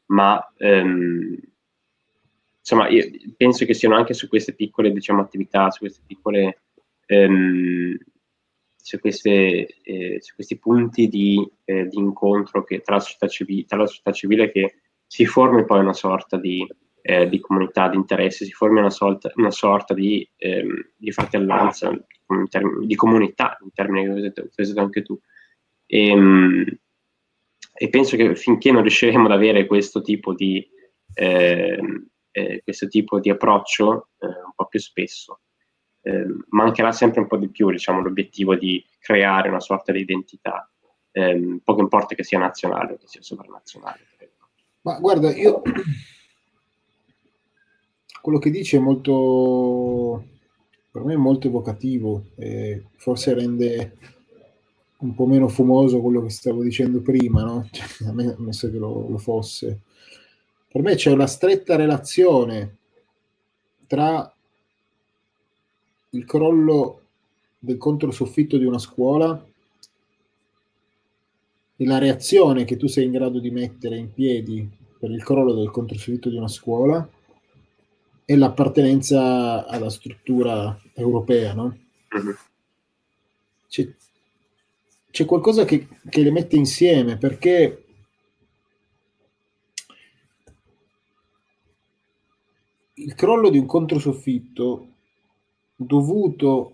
ma 0.07 0.53
ehm, 0.57 1.37
insomma, 2.59 2.87
io 2.89 3.09
penso 3.35 3.65
che 3.65 3.73
siano 3.73 3.95
anche 3.95 4.13
su 4.13 4.27
queste 4.27 4.53
piccole, 4.53 4.91
diciamo, 4.91 5.21
attività, 5.21 5.69
su 5.71 5.79
queste 5.79 6.01
piccole, 6.05 6.63
ehm, 7.05 7.97
su, 8.75 8.99
queste, 8.99 9.67
eh, 9.83 10.17
su, 10.19 10.35
questi 10.35 10.57
punti 10.57 11.07
di, 11.07 11.49
eh, 11.65 11.87
di 11.87 11.97
incontro 11.97 12.63
tra, 12.83 12.97
la 13.19 13.27
civile, 13.27 13.65
tra 13.65 13.77
la 13.77 13.87
società 13.87 14.11
civile 14.11 14.51
che 14.51 14.81
si 15.05 15.25
formi 15.25 15.65
poi 15.65 15.79
una 15.79 15.93
sorta 15.93 16.37
di 16.37 16.65
eh, 17.01 17.27
di 17.27 17.39
comunità 17.39 17.89
di 17.89 17.95
interessi, 17.95 18.45
si 18.45 18.51
formi 18.51 18.79
una, 18.79 18.89
sorta, 18.89 19.31
una 19.35 19.51
sorta 19.51 19.93
di, 19.93 20.27
ehm, 20.37 20.91
di 20.95 21.11
fratellanza, 21.11 21.91
termini, 22.49 22.85
di 22.85 22.95
comunità, 22.95 23.57
in 23.63 23.71
termini 23.73 24.31
che 24.31 24.41
hai 24.41 24.51
usato 24.57 24.79
anche 24.79 25.01
tu. 25.01 25.19
E, 25.85 26.07
ehm, 26.07 26.77
e, 27.73 27.89
penso 27.89 28.15
che 28.15 28.35
finché 28.35 28.71
non 28.71 28.81
riusciremo 28.81 29.25
ad 29.25 29.31
avere 29.31 29.65
questo 29.65 30.01
tipo 30.01 30.33
di, 30.33 30.67
eh, 31.13 31.79
eh, 32.31 32.61
questo 32.63 32.87
tipo 32.87 33.19
di 33.19 33.29
approccio 33.29 34.09
eh, 34.19 34.27
un 34.27 34.53
po' 34.55 34.65
più 34.65 34.79
spesso, 34.79 35.41
ehm, 36.01 36.45
mancherà 36.49 36.91
sempre 36.91 37.21
un 37.21 37.27
po' 37.27 37.37
di 37.37 37.49
più 37.49 37.69
diciamo, 37.69 38.01
l'obiettivo 38.01 38.55
di 38.55 38.83
creare 38.99 39.49
una 39.49 39.59
sorta 39.59 39.91
di 39.91 39.99
identità, 39.99 40.69
ehm, 41.11 41.59
poco 41.63 41.81
importa 41.81 42.15
che 42.15 42.23
sia 42.23 42.39
nazionale 42.39 42.93
o 42.93 42.97
che 42.97 43.07
sia 43.07 43.21
sovranazionale. 43.21 43.99
Ma 44.81 44.99
guarda, 44.99 45.35
io 45.35 45.61
quello 48.21 48.39
che 48.39 48.49
dice 48.49 48.77
è 48.77 48.79
molto, 48.79 50.23
per 50.91 51.03
me 51.03 51.13
è 51.13 51.17
molto 51.17 51.47
evocativo, 51.47 52.27
forse 52.95 53.33
rende 53.33 53.97
un 54.99 55.15
po' 55.15 55.25
meno 55.25 55.47
fumoso 55.47 56.01
quello 56.01 56.21
che 56.21 56.29
stavo 56.29 56.61
dicendo 56.63 57.01
prima, 57.01 57.43
no? 57.43 57.67
Cioè, 57.71 58.07
a 58.07 58.13
me, 58.13 58.35
ammesso 58.37 58.69
che 58.69 58.77
lo, 58.77 59.07
lo 59.09 59.17
fosse. 59.17 59.81
Per 60.71 60.81
me 60.83 60.93
c'è 60.93 61.11
una 61.11 61.25
stretta 61.25 61.75
relazione 61.75 62.77
tra 63.87 64.31
il 66.11 66.25
crollo 66.25 67.01
del 67.57 67.77
controsoffitto 67.77 68.55
di 68.57 68.65
una 68.65 68.77
scuola 68.77 69.45
e 71.75 71.85
la 71.85 71.97
reazione 71.97 72.65
che 72.65 72.77
tu 72.77 72.85
sei 72.85 73.05
in 73.05 73.11
grado 73.11 73.39
di 73.39 73.49
mettere 73.49 73.97
in 73.97 74.13
piedi 74.13 74.69
per 74.99 75.09
il 75.09 75.23
crollo 75.23 75.53
del 75.53 75.71
controsoffitto 75.71 76.29
di 76.29 76.37
una 76.37 76.47
scuola 76.47 77.09
e 78.25 78.35
l'appartenenza 78.35 79.65
alla 79.65 79.89
struttura 79.89 80.79
europea, 80.93 81.53
no? 81.53 81.77
Mm-hmm. 82.15 82.35
C'è, 83.67 83.89
c'è, 85.09 85.25
qualcosa 85.25 85.65
che, 85.65 85.87
che 86.07 86.21
le 86.21 86.31
mette 86.31 86.55
insieme 86.55 87.17
perché 87.17 87.85
il 92.99 93.15
crollo 93.15 93.49
di 93.49 93.57
un 93.57 93.65
controsoffitto 93.65 94.87
dovuto 95.75 96.73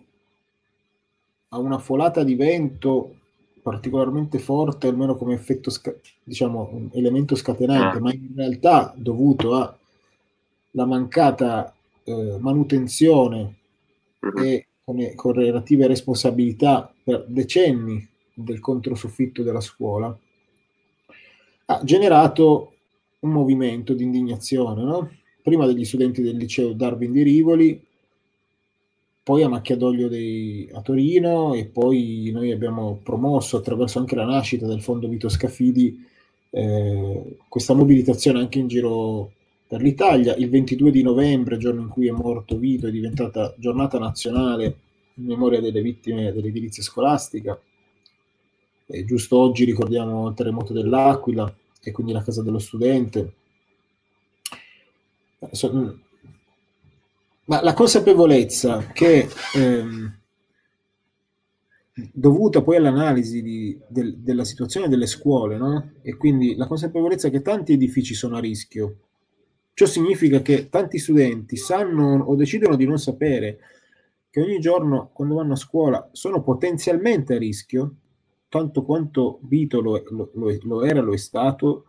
a 1.50 1.58
una 1.60 1.78
folata 1.78 2.24
di 2.24 2.36
vento 2.36 3.16
particolarmente 3.62 4.38
forte, 4.38 4.88
almeno 4.88 5.16
come 5.16 5.34
effetto, 5.34 5.70
sca- 5.70 5.96
diciamo, 6.24 6.70
un 6.72 6.90
elemento 6.94 7.36
scatenante, 7.36 7.98
ah. 7.98 8.02
ma 8.02 8.14
in 8.14 8.34
realtà 8.36 8.94
dovuto 8.96 9.56
alla 9.56 10.86
mancata 10.86 11.74
eh, 12.04 12.38
manutenzione 12.40 13.56
mm-hmm. 14.24 14.46
e 14.46 14.68
con, 14.84 15.16
con 15.16 15.34
relative 15.34 15.88
responsabilità 15.88 16.94
per 17.04 17.26
decenni 17.28 18.08
del 18.34 18.60
controsoffitto 18.60 19.42
della 19.42 19.62
scuola, 19.62 20.16
ha 21.68 21.82
generato 21.84 22.74
un 23.20 23.32
movimento 23.32 23.94
di 23.94 24.04
indignazione, 24.04 24.84
no? 24.84 25.10
Prima 25.46 25.68
degli 25.68 25.86
studenti 25.86 26.24
del 26.24 26.38
liceo 26.38 26.74
Darwin 26.74 27.12
di 27.12 27.22
Rivoli, 27.22 27.80
poi 29.22 29.44
a 29.44 29.48
Macchia 29.48 29.78
d'Olio 29.78 30.08
dei, 30.08 30.68
a 30.74 30.82
Torino 30.82 31.54
e 31.54 31.66
poi 31.66 32.32
noi 32.34 32.52
abbiamo 32.52 33.00
promosso 33.04 33.58
attraverso 33.58 34.00
anche 34.00 34.16
la 34.16 34.26
nascita 34.26 34.66
del 34.66 34.82
fondo 34.82 35.08
Vito 35.08 35.30
Scafidi 35.30 36.04
eh, 36.50 37.38
questa 37.48 37.76
mobilitazione 37.76 38.40
anche 38.40 38.58
in 38.58 38.68
giro 38.68 39.34
per 39.68 39.84
l'Italia. 39.84 40.36
Il 40.36 40.50
22 40.50 40.90
di 40.90 41.04
novembre, 41.04 41.58
giorno 41.58 41.82
in 41.82 41.90
cui 41.90 42.08
è 42.08 42.12
morto 42.12 42.58
Vito, 42.58 42.88
è 42.88 42.92
diventata 42.92 43.54
giornata 43.60 44.00
nazionale 44.00 44.78
in 45.14 45.26
memoria 45.26 45.62
delle 45.62 45.84
vittime 45.84 46.34
dell'edilizia 46.34 46.82
scolastica. 46.82 47.60
E 48.88 49.06
giusto 49.06 49.38
oggi 49.38 49.64
ricordiamo 49.64 50.28
il 50.28 50.34
terremoto 50.34 50.74
dell'Aquila 50.74 51.56
e 51.84 51.92
quindi 51.92 52.14
la 52.14 52.24
casa 52.24 52.42
dello 52.42 52.58
studente. 52.58 53.34
Ma 57.46 57.62
la 57.62 57.74
consapevolezza 57.74 58.88
che 58.92 59.28
ehm, 59.54 60.20
dovuta 62.12 62.62
poi 62.62 62.78
all'analisi 62.78 63.42
di, 63.42 63.80
del, 63.88 64.18
della 64.18 64.44
situazione 64.44 64.88
delle 64.88 65.08
scuole, 65.08 65.58
no? 65.58 65.92
e 66.02 66.18
quindi 66.18 66.56
la 66.56 66.68
consapevolezza 66.68 67.30
che 67.30 67.42
tanti 67.42 67.74
edifici 67.74 68.14
sono 68.14 68.38
a 68.38 68.40
rischio. 68.40 68.98
Ciò 69.74 69.86
significa 69.86 70.42
che 70.42 70.70
tanti 70.70 70.98
studenti 70.98 71.58
sanno 71.58 72.24
o 72.24 72.36
decidono 72.36 72.76
di 72.76 72.86
non 72.86 72.98
sapere 72.98 73.60
che 74.30 74.42
ogni 74.42 74.60
giorno 74.60 75.12
quando 75.14 75.36
vanno 75.36 75.54
a 75.54 75.58
scuola 75.58 76.10
sono 76.12 76.42
potenzialmente 76.42 77.36
a 77.36 77.38
rischio, 77.38 77.96
tanto 78.50 78.84
quanto 78.84 79.40
Vito 79.44 79.82
lo, 79.82 80.02
lo, 80.10 80.32
lo 80.34 80.84
era, 80.84 81.02
lo 81.02 81.14
è 81.14 81.18
stato, 81.18 81.86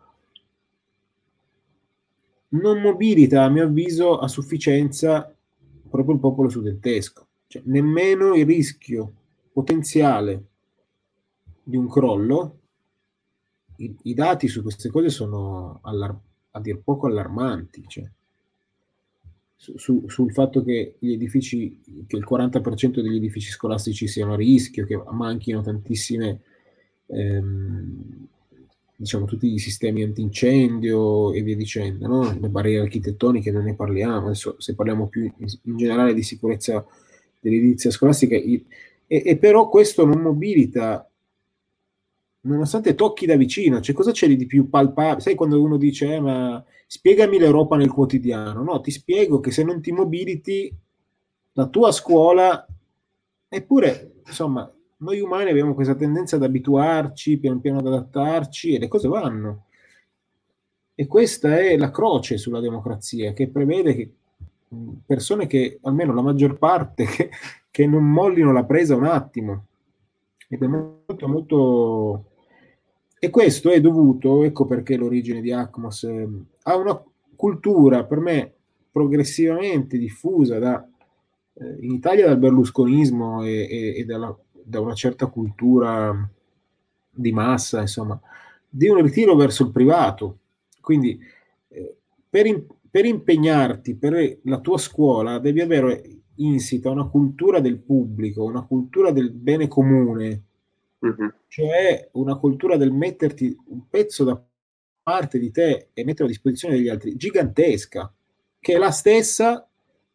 non 2.49 2.81
mobilita, 2.81 3.45
a 3.45 3.49
mio 3.49 3.65
avviso, 3.65 4.19
a 4.19 4.29
sufficienza 4.29 5.35
proprio 5.89 6.15
il 6.15 6.21
popolo 6.21 6.49
studentesco. 6.49 7.27
Cioè, 7.47 7.63
nemmeno 7.67 8.35
il 8.35 8.45
rischio 8.45 9.13
potenziale 9.53 10.45
di 11.63 11.77
un 11.77 11.89
crollo, 11.89 12.59
i, 13.77 13.95
i 14.03 14.15
dati 14.15 14.49
su 14.49 14.63
queste 14.63 14.91
cose 14.91 15.09
sono 15.09 15.81
allar- 15.83 16.19
a 16.53 16.61
dir 16.61 16.81
poco 16.83 17.07
allarmanti. 17.07 17.85
Cioè, 17.87 18.09
su, 19.57 19.77
su, 19.79 20.05
sul 20.09 20.33
fatto 20.33 20.63
che 20.63 20.97
gli 20.99 21.13
edifici, 21.13 22.05
che 22.07 22.17
il 22.17 22.27
40% 22.29 23.01
degli 23.01 23.17
edifici 23.17 23.51
scolastici 23.51 24.07
siano 24.07 24.35
a 24.35 24.37
rischio, 24.37 24.85
che 24.85 25.01
manchino 25.11 25.63
tantissime 25.63 26.41
ehm, 27.07 28.29
diciamo, 28.97 29.27
tutti 29.27 29.53
i 29.53 29.59
sistemi 29.59 30.03
antincendio 30.03 31.33
e 31.33 31.43
via 31.43 31.55
dicendo, 31.55 32.07
no? 32.07 32.37
le 32.39 32.49
barriere 32.49 32.85
architettoniche 32.85 33.51
non 33.51 33.65
ne 33.65 33.75
parliamo, 33.75 34.27
adesso 34.27 34.57
se 34.59 34.75
parliamo 34.75 35.07
più 35.09 35.23
in, 35.23 35.47
in 35.63 35.77
generale 35.77 36.15
di 36.15 36.23
sicurezza 36.23 36.85
dell'edilizia 37.41 37.91
scolastica, 37.91 38.37
e, 38.37 38.65
e, 39.07 39.37
però 39.37 39.69
questo 39.69 40.05
non 40.07 40.21
mobilita, 40.21 41.09
nonostante 42.41 42.95
tocchi 42.95 43.27
da 43.27 43.37
vicino, 43.37 43.81
cioè 43.81 43.95
cosa 43.95 44.13
c'è 44.13 44.35
di 44.35 44.47
più 44.47 44.69
palpabile? 44.69 45.21
Sai 45.21 45.35
quando 45.35 45.63
uno 45.63 45.77
dice, 45.77 46.15
eh, 46.15 46.21
ma 46.21 46.65
spiegami 46.87 47.39
l'Europa 47.39 47.77
nel 47.77 47.91
quotidiano, 47.91 48.63
no, 48.63 48.81
ti 48.81 48.91
spiego 48.91 49.41
che 49.41 49.51
se 49.51 49.63
non 49.63 49.81
ti 49.81 49.93
mobiliti, 49.93 50.75
la 51.53 51.67
tua 51.67 51.93
scuola, 51.93 52.67
eppure, 53.49 54.15
insomma, 54.27 54.71
noi 54.99 55.21
umani 55.21 55.51
abbiamo 55.51 55.75
questa 55.75 55.95
tendenza 55.95 56.37
ad 56.37 56.43
abituarci, 56.43 57.39
pian 57.39 57.61
piano 57.61 57.79
ad 57.79 57.87
adattarci 57.87 58.75
e 58.75 58.79
le 58.79 58.89
cose 58.89 59.09
vanno. 59.09 59.65
E 60.95 61.07
questa 61.07 61.59
è 61.59 61.77
la 61.77 61.91
croce 61.91 62.39
sulla 62.39 62.61
democrazia 62.61 63.33
che 63.35 63.49
prevede 63.49 63.95
che 63.95 64.11
persone 65.05 65.47
che, 65.47 65.79
almeno 65.83 66.15
la 66.15 66.23
maggior 66.23 66.57
parte, 66.59 67.05
che, 67.15 67.31
che 67.71 67.87
non 67.87 68.05
mollino 68.11 68.53
la 68.53 68.65
presa 68.65 68.97
un 68.97 69.05
attimo. 69.05 69.67
Ed 70.49 70.63
è 70.63 70.67
molto, 70.67 71.29
molto... 71.29 72.25
E 73.19 73.31
questo 73.31 73.71
è 73.71 73.81
dovuto, 73.81 74.45
ecco 74.45 74.67
perché 74.67 74.97
l'origine 74.97 75.41
di 75.41 75.53
Acmos, 75.53 76.05
eh, 76.05 76.29
a 76.63 76.77
una 76.77 77.03
cultura 77.35 78.05
per 78.05 78.21
me 78.21 78.53
progressivamente 78.93 79.99
diffusa 79.99 80.59
da, 80.59 80.87
eh, 81.55 81.77
in 81.81 81.93
Italia 81.93 82.27
dal 82.27 82.39
berlusconismo 82.39 83.43
e, 83.43 83.67
e, 83.69 83.95
e 83.99 84.05
dalla 84.05 84.37
da 84.67 84.81
una 84.81 84.95
certa 84.95 85.27
cultura 85.27 86.29
di 87.09 87.33
massa, 87.33 87.81
insomma, 87.81 88.21
di 88.69 88.89
un 88.89 89.01
ritiro 89.01 89.37
verso 89.37 89.63
il 89.65 89.71
privato. 89.71 90.39
Quindi 90.81 91.19
eh, 91.69 91.97
per, 92.29 92.47
in, 92.47 92.67
per, 92.91 93.05
impegnarti 93.05 93.95
per 93.95 94.39
la 94.43 94.59
tua 94.59 94.79
scuola 94.79 95.39
devi 95.39 95.61
avere 95.61 96.03
insita 96.37 96.91
una 96.91 97.07
cultura 97.07 97.61
del 97.61 97.79
pubblico, 97.79 98.45
una 98.45 98.65
cultura 98.65 99.13
del 99.13 99.31
bene 99.31 99.69
comune, 99.69 100.43
uh-huh. 100.99 101.33
cioè 101.47 102.09
una 102.13 102.37
cultura 102.37 102.77
del 102.77 102.93
metterti 102.93 103.57
un 103.69 103.89
pezzo 103.89 104.25
da 104.25 104.43
parte 105.03 105.39
di 105.39 105.53
te 105.53 105.91
e 105.93 106.05
metterlo 106.05 106.27
a 106.27 106.31
disposizione 106.31 106.75
degli 106.75 106.89
altri, 106.89 107.17
gigantesca, 107.17 108.13
che 108.59 108.75
è 108.75 108.79
la 108.79 108.91
stessa 108.91 109.67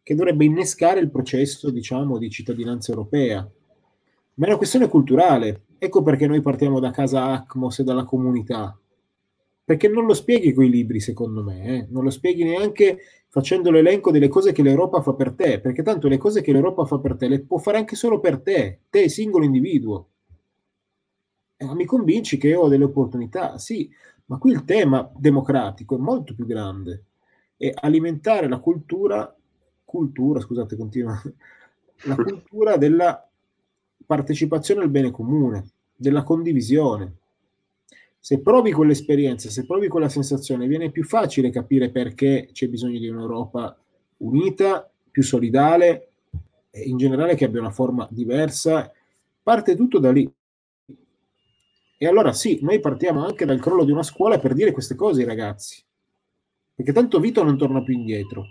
che 0.03 0.15
dovrebbe 0.15 0.43
innescare 0.43 0.99
il 0.99 1.09
processo, 1.09 1.69
diciamo, 1.69 2.17
di 2.17 2.29
cittadinanza 2.29 2.91
europea 2.91 3.49
ma 4.35 4.45
è 4.45 4.49
una 4.49 4.57
questione 4.57 4.87
culturale. 4.87 5.65
Ecco 5.77 6.03
perché 6.03 6.27
noi 6.27 6.41
partiamo 6.41 6.79
da 6.79 6.91
casa 6.91 7.25
Acmos 7.25 7.79
e 7.79 7.83
dalla 7.83 8.05
comunità. 8.05 8.77
Perché 9.63 9.87
non 9.87 10.05
lo 10.05 10.13
spieghi 10.13 10.53
con 10.53 10.65
i 10.65 10.69
libri, 10.69 10.99
secondo 10.99 11.43
me, 11.43 11.63
eh? 11.65 11.87
non 11.89 12.03
lo 12.03 12.09
spieghi 12.09 12.43
neanche 12.43 12.99
facendo 13.29 13.71
l'elenco 13.71 14.11
delle 14.11 14.27
cose 14.27 14.51
che 14.51 14.61
l'Europa 14.61 15.01
fa 15.01 15.13
per 15.13 15.33
te, 15.33 15.61
perché 15.61 15.83
tanto 15.83 16.09
le 16.09 16.17
cose 16.17 16.41
che 16.41 16.51
l'Europa 16.51 16.85
fa 16.85 16.99
per 16.99 17.15
te 17.15 17.27
le 17.27 17.39
può 17.39 17.57
fare 17.57 17.77
anche 17.77 17.95
solo 17.95 18.19
per 18.19 18.41
te, 18.41 18.81
te 18.89 19.07
singolo 19.07 19.45
individuo. 19.45 20.07
Eh, 21.55 21.73
mi 21.73 21.85
convinci 21.85 22.37
che 22.37 22.55
ho 22.55 22.67
delle 22.67 22.83
opportunità, 22.83 23.57
sì, 23.57 23.89
ma 24.25 24.37
qui 24.37 24.51
il 24.51 24.65
tema 24.65 25.09
democratico 25.15 25.95
è 25.95 25.99
molto 25.99 26.33
più 26.35 26.45
grande. 26.45 27.05
E 27.55 27.71
alimentare 27.73 28.49
la 28.49 28.59
cultura, 28.59 29.33
cultura, 29.85 30.41
scusate, 30.41 30.75
continua, 30.75 31.21
la 32.05 32.15
cultura 32.15 32.75
della 32.75 33.30
partecipazione 34.05 34.81
al 34.81 34.89
bene 34.89 35.11
comune, 35.11 35.71
della 35.95 36.23
condivisione. 36.23 37.17
Se 38.19 38.39
provi 38.41 38.71
quell'esperienza, 38.71 39.49
se 39.49 39.65
provi 39.65 39.87
quella 39.87 40.09
sensazione, 40.09 40.67
viene 40.67 40.91
più 40.91 41.03
facile 41.03 41.49
capire 41.49 41.89
perché 41.89 42.49
c'è 42.51 42.67
bisogno 42.67 42.99
di 42.99 43.07
un'Europa 43.07 43.75
unita, 44.17 44.89
più 45.09 45.23
solidale 45.23 46.09
e 46.69 46.81
in 46.81 46.97
generale 46.97 47.35
che 47.35 47.45
abbia 47.45 47.59
una 47.59 47.71
forma 47.71 48.07
diversa. 48.11 48.91
Parte 49.41 49.75
tutto 49.75 49.99
da 49.99 50.11
lì. 50.11 50.31
E 51.97 52.07
allora 52.07 52.31
sì, 52.33 52.59
noi 52.61 52.79
partiamo 52.79 53.25
anche 53.25 53.45
dal 53.45 53.59
crollo 53.59 53.83
di 53.83 53.91
una 53.91 54.03
scuola 54.03 54.39
per 54.39 54.53
dire 54.53 54.71
queste 54.71 54.95
cose 54.95 55.21
ai 55.21 55.27
ragazzi, 55.27 55.83
perché 56.73 56.93
tanto 56.93 57.19
Vito 57.19 57.43
non 57.43 57.57
torna 57.57 57.83
più 57.83 57.93
indietro. 57.93 58.45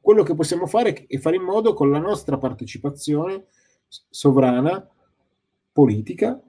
Quello 0.00 0.24
che 0.24 0.34
possiamo 0.34 0.66
fare 0.66 1.06
è 1.06 1.18
fare 1.18 1.36
in 1.36 1.42
modo 1.42 1.74
con 1.74 1.90
la 1.90 2.00
nostra 2.00 2.38
partecipazione 2.38 3.46
sovrana, 4.08 4.86
politica, 5.72 6.40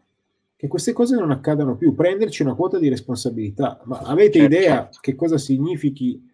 che 0.55 0.67
queste 0.67 0.93
cose 0.93 1.15
non 1.15 1.31
accadano 1.31 1.75
più, 1.75 1.93
prenderci 1.93 2.41
una 2.41 2.55
quota 2.55 2.79
di 2.79 2.89
responsabilità. 2.89 3.81
Ma 3.85 3.99
avete 3.99 4.39
certo, 4.39 4.55
idea 4.55 4.89
che 5.01 5.15
cosa 5.15 5.37
significhi 5.37 6.29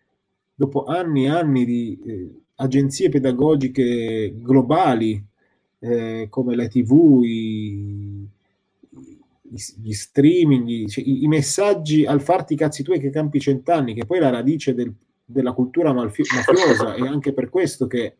dopo 0.53 0.85
anni 0.85 1.25
e 1.25 1.29
anni 1.29 1.65
di 1.65 1.99
eh, 2.05 2.41
agenzie 2.55 3.09
pedagogiche 3.09 4.35
globali 4.35 5.25
eh, 5.79 6.27
come 6.29 6.55
la 6.55 6.67
TV, 6.67 7.21
i, 7.23 8.29
gli 9.49 9.93
streaming, 9.93 10.67
i, 10.67 10.87
cioè, 10.89 11.03
i, 11.03 11.27
messaggi 11.27 12.05
al 12.05 12.21
farti 12.21 12.53
i 12.53 12.57
cazzi 12.57 12.83
tuoi 12.83 12.99
che 12.99 13.09
campi 13.09 13.39
cent'anni, 13.39 13.93
che 13.93 14.05
poi 14.05 14.17
è 14.17 14.21
la 14.21 14.29
radice 14.29 14.73
del, 14.73 14.93
della 15.25 15.53
cultura 15.53 15.93
malfi- 15.93 16.23
mafiosa, 16.35 16.93
e 16.93 17.07
anche 17.07 17.33
per 17.33 17.49
questo 17.49 17.87
che, 17.87 18.17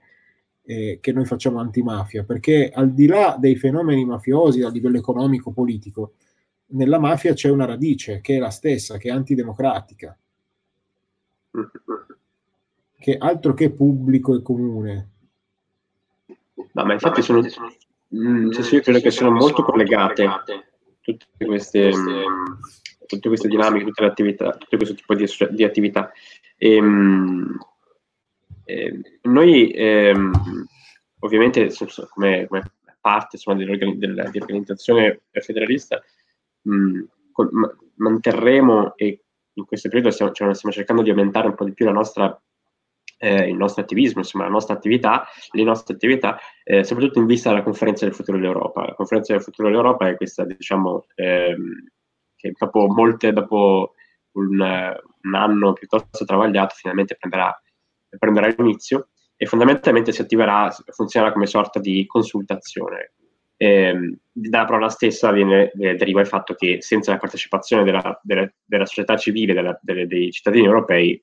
eh, 0.70 1.00
che 1.02 1.12
noi 1.12 1.26
facciamo 1.26 1.60
antimafia, 1.60 2.24
perché 2.24 2.70
al 2.72 2.94
di 2.94 3.08
là 3.08 3.38
dei 3.40 3.56
fenomeni 3.56 4.06
mafiosi 4.06 4.62
a 4.62 4.70
livello 4.70 5.00
economico-politico, 5.00 6.14
nella 6.74 7.00
mafia 7.00 7.34
c'è 7.34 7.50
una 7.50 7.66
radice 7.66 8.22
che 8.22 8.36
è 8.36 8.40
la 8.40 8.52
stessa, 8.52 8.98
che 8.98 9.10
è 9.10 9.12
antidemocratica, 9.12 10.16
che 13.00 13.18
altro 13.18 13.56
che 13.56 13.72
pubblico 13.72 14.36
e 14.36 14.44
comune. 14.44 15.10
No, 16.74 16.86
ma 16.86 16.94
infatti 16.94 17.24
sono, 17.24 17.42
mm, 17.42 18.52
cioè, 18.52 18.74
io 18.76 18.82
credo 18.82 19.00
che 19.00 19.10
siano 19.10 19.32
molto 19.32 19.64
collegate 19.64 20.30
tutte 21.02 21.46
queste, 21.48 21.92
tutte 23.08 23.28
queste 23.28 23.48
dinamiche, 23.48 23.86
tutte 23.86 24.04
le 24.04 24.10
attività, 24.10 24.52
tutto 24.52 24.78
questo 24.78 24.94
tipo 24.94 25.16
di, 25.16 25.26
di 25.50 25.64
attività. 25.64 26.12
E, 26.58 26.80
ehm, 28.70 29.02
e, 29.04 29.20
ehm, 29.22 29.32
noi 29.32 29.72
ehm, 29.72 30.66
ovviamente 31.20 31.70
come, 32.14 32.48
come 32.48 32.72
parte 33.02 33.36
insomma, 33.36 33.58
dell'organizzazione 33.58 35.22
federalista 35.32 36.02
mh, 36.62 37.04
manterremo 37.96 38.96
e 38.96 39.24
in 39.54 39.66
questo 39.66 39.90
periodo 39.90 40.12
stiamo, 40.12 40.32
cioè, 40.32 40.54
stiamo, 40.54 40.74
cercando 40.74 41.02
di 41.02 41.10
aumentare 41.10 41.48
un 41.48 41.56
po' 41.56 41.66
di 41.66 41.74
più 41.74 41.86
la 41.86 41.92
nostra, 41.92 42.42
eh, 43.18 43.50
il 43.50 43.56
nostro 43.56 43.82
attivismo, 43.82 44.20
insomma, 44.20 44.46
la 44.46 44.52
nostra 44.52 44.74
attività, 44.74 45.26
le 45.52 45.64
nostre 45.64 45.96
attività, 45.96 46.40
eh, 46.64 46.84
soprattutto 46.84 47.20
in 47.20 47.26
vista 47.26 47.50
della 47.50 47.64
conferenza 47.64 48.06
del 48.06 48.14
futuro 48.14 48.38
dell'Europa. 48.38 48.86
La 48.86 48.96
conferenza 48.96 49.34
del 49.34 49.44
futuro 49.44 49.68
dell'Europa 49.68 50.08
è 50.08 50.16
questa, 50.16 50.46
diciamo, 50.46 51.06
ehm, 51.16 51.84
che 52.36 52.54
dopo 52.58 52.88
molte, 52.88 53.34
dopo 53.34 53.94
un, 54.34 54.60
un, 54.60 55.36
anno 55.36 55.74
piuttosto 55.74 56.24
travagliato, 56.24 56.76
finalmente 56.76 57.18
prenderà, 57.20 57.62
prenderà 58.18 58.54
inizio 58.58 59.10
e 59.36 59.46
fondamentalmente 59.46 60.12
si 60.12 60.22
attiverà, 60.22 60.74
funzionerà 60.92 61.32
come 61.32 61.46
sorta 61.46 61.80
di 61.80 62.06
consultazione 62.06 63.14
eh, 63.62 64.18
dalla 64.32 64.64
parola 64.64 64.88
stessa 64.88 65.32
viene, 65.32 65.70
eh, 65.72 65.96
deriva 65.96 66.22
il 66.22 66.28
fatto 66.28 66.54
che 66.54 66.78
senza 66.80 67.12
la 67.12 67.18
partecipazione 67.18 67.84
della, 67.84 68.18
della, 68.24 68.50
della 68.64 68.86
società 68.86 69.18
civile, 69.18 69.54
della, 69.54 69.78
delle, 69.82 70.08
dei 70.08 70.32
cittadini 70.32 70.66
europei, 70.66 71.22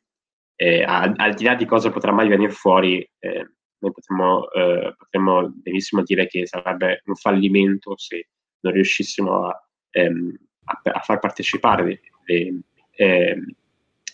eh, 0.54 0.82
al, 0.82 1.14
al, 1.16 1.32
di 1.32 1.44
là 1.44 1.54
di 1.54 1.64
cosa 1.64 1.90
potrà 1.90 2.12
mai 2.12 2.28
venire 2.28 2.52
fuori, 2.52 2.98
eh, 3.20 3.50
noi 3.78 3.92
potremmo, 3.92 4.50
eh, 4.50 4.94
potremmo, 4.98 5.50
benissimo 5.50 6.02
dire 6.02 6.26
che 6.26 6.46
sarebbe 6.46 7.00
un 7.06 7.14
fallimento 7.14 7.96
se 7.96 8.28
non 8.60 8.74
riuscissimo 8.74 9.46
a, 9.46 9.68
ehm, 9.92 10.36
a, 10.64 10.80
a 10.92 11.00
far 11.00 11.18
partecipare 11.18 11.84
le, 11.84 12.00
le, 12.26 12.60
ehm, 12.96 13.54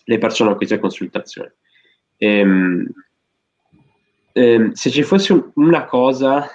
le, 0.05 0.19
persone 0.19 0.53
a 0.53 0.55
questa 0.55 0.79
consultazione. 0.79 1.57
Ehm, 2.23 2.87
ehm, 4.33 4.71
se 4.73 4.91
ci 4.91 5.03
fosse 5.03 5.51
una 5.55 5.87
cosa 5.87 6.49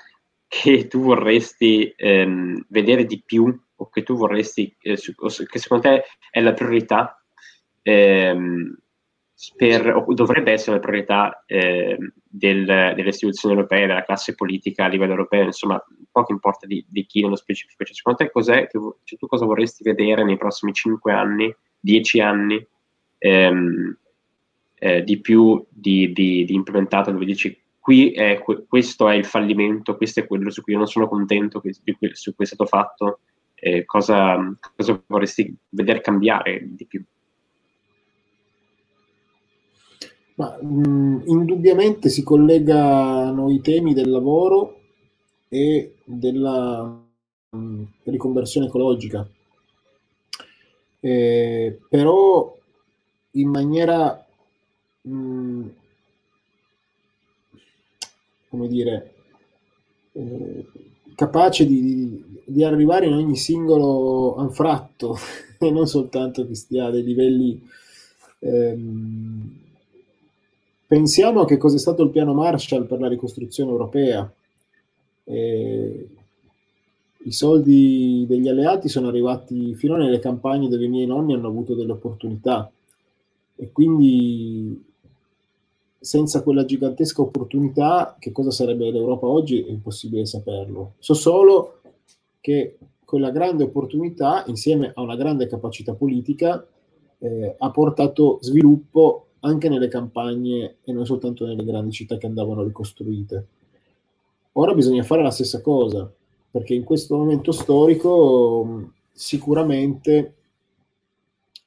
che 0.48 0.88
tu 0.88 1.02
vorresti 1.02 1.94
ehm, 1.94 2.66
vedere 2.70 3.06
di 3.06 3.22
più 3.26 3.54
o 3.76 3.90
che 3.90 4.04
tu 4.04 4.16
vorresti, 4.16 4.74
eh, 4.80 4.96
su, 4.96 5.14
che 5.14 5.60
secondo 5.60 5.90
te 5.90 6.06
è 6.32 6.40
la 6.40 6.54
priorità 6.54 7.22
ehm, 7.82 8.78
per, 9.58 9.94
o 9.94 10.14
dovrebbe 10.14 10.54
essere 10.54 10.78
la 10.78 10.82
priorità 10.82 11.44
eh, 11.46 11.98
del, 12.24 12.64
delle 12.64 13.10
istituzioni 13.10 13.54
europee, 13.54 13.88
della 13.88 14.06
classe 14.06 14.36
politica 14.36 14.86
a 14.86 14.88
livello 14.88 15.12
europeo, 15.12 15.44
insomma, 15.44 15.84
poco 16.10 16.32
importa 16.32 16.66
di, 16.66 16.84
di 16.88 17.06
chi 17.06 17.22
nello 17.22 17.36
specifico. 17.36 17.84
Cioè, 17.84 17.94
secondo 17.94 18.20
te 18.20 18.32
cos'è, 18.32 18.68
che, 18.68 18.80
cioè, 19.04 19.20
tu 19.20 19.28
cosa 19.28 19.46
vorresti 19.46 19.84
vedere 19.84 20.24
nei 20.24 20.38
prossimi 20.38 20.72
5 20.72 21.12
anni, 21.12 21.54
10 21.78 22.22
anni 22.22 22.68
ehm, 23.18 23.98
eh, 24.80 25.04
di 25.04 25.20
più 25.20 25.64
di, 25.70 26.12
di, 26.12 26.46
di 26.46 26.54
implementato 26.54 27.12
dove 27.12 27.26
dici 27.26 27.58
qui 27.80 28.12
è, 28.12 28.44
questo 28.68 29.08
è 29.08 29.16
il 29.16 29.24
fallimento, 29.24 29.96
questo 29.96 30.20
è 30.20 30.28
quello 30.28 30.50
su 30.50 30.62
cui 30.62 30.74
io 30.74 30.80
non 30.80 30.88
sono 30.88 31.08
contento 31.08 31.62
su 32.12 32.36
cui 32.36 32.44
è 32.44 32.46
stato 32.46 32.66
fatto, 32.66 33.20
eh, 33.56 33.86
cosa, 33.86 34.38
cosa 34.76 35.02
vorresti 35.08 35.56
vedere 35.70 36.02
cambiare 36.02 36.64
di 36.66 36.86
più? 36.86 37.02
Ma, 40.36 40.56
mh, 40.62 41.24
indubbiamente 41.28 42.10
si 42.10 42.24
collegano 42.24 43.50
i 43.50 43.62
temi 43.62 43.94
del 43.94 44.10
lavoro 44.10 44.82
e 45.48 45.96
della 46.04 46.84
mh, 47.50 47.84
riconversione 48.04 48.68
ecologica, 48.68 49.26
eh, 51.00 51.80
però 51.88 52.54
in 53.32 53.50
maniera 53.50 54.27
mh, 55.08 55.72
come 58.50 58.68
dire, 58.68 59.14
eh, 60.14 60.66
capace 61.16 61.66
di, 61.66 62.42
di, 62.46 62.64
arrivare 62.64 63.08
in 63.08 63.14
ogni 63.14 63.36
singolo 63.36 64.36
anfratto 64.36 65.18
e 65.60 65.72
non 65.72 65.88
soltanto 65.88 66.46
che 66.48 66.56
stia 66.56 66.86
a 66.86 66.92
dei 66.92 67.04
livelli... 67.04 67.68
Ehm, 68.40 69.66
pensiamo 70.86 71.42
a 71.42 71.46
che 71.46 71.58
cosa 71.58 71.76
è 71.76 71.80
stato 71.80 72.04
il 72.04 72.12
piano 72.12 72.34
Marshall 72.34 72.86
per 72.86 73.00
la 73.00 73.10
ricostruzione 73.10 73.72
europea. 73.72 74.32
Eh, 75.26 76.08
I 77.24 77.32
soldi 77.32 78.26
degli 78.28 78.48
alleati 78.48 78.88
sono 78.88 79.10
arrivati 79.10 79.76
fino 79.76 79.98
nelle 79.98 80.20
campagne 80.20 80.70
dove 80.70 80.86
i 80.86 80.90
miei 80.90 81.06
nonni 81.06 81.34
hanno 81.34 81.48
avuto 81.48 81.76
delle 81.76 81.92
opportunità 81.92 82.72
e 83.58 83.72
quindi 83.72 84.86
senza 86.00 86.44
quella 86.44 86.66
gigantesca 86.66 87.22
opportunità, 87.22 88.16
che 88.20 88.32
cosa 88.32 88.52
sarebbe 88.52 88.92
l'Europa 88.92 89.28
oggi? 89.28 89.64
È 89.64 89.70
impossibile 89.70 90.26
saperlo. 90.26 90.94
So 91.00 91.14
solo 91.14 91.82
che 92.40 92.78
quella 93.04 93.32
grande 93.32 93.64
opportunità, 93.64 94.44
insieme 94.48 94.92
a 94.94 95.02
una 95.02 95.16
grande 95.16 95.48
capacità 95.48 95.94
politica, 95.94 96.66
eh, 97.20 97.56
ha 97.58 97.72
portato 97.72 98.40
sviluppo 98.42 99.28
anche 99.42 99.70
nelle 99.70 99.88
campagne 99.88 100.78
e 100.84 100.92
non 100.92 101.06
soltanto 101.06 101.46
nelle 101.46 101.64
grandi 101.64 101.92
città 101.92 102.18
che 102.18 102.26
andavano 102.26 102.64
ricostruite. 102.64 103.48
Ora 104.54 104.74
bisogna 104.74 105.04
fare 105.04 105.24
la 105.24 105.32
stessa 105.32 105.62
cosa, 105.62 106.12
perché 106.50 106.74
in 106.74 106.84
questo 106.84 107.16
momento 107.16 107.52
storico 107.52 108.92
sicuramente 109.12 110.34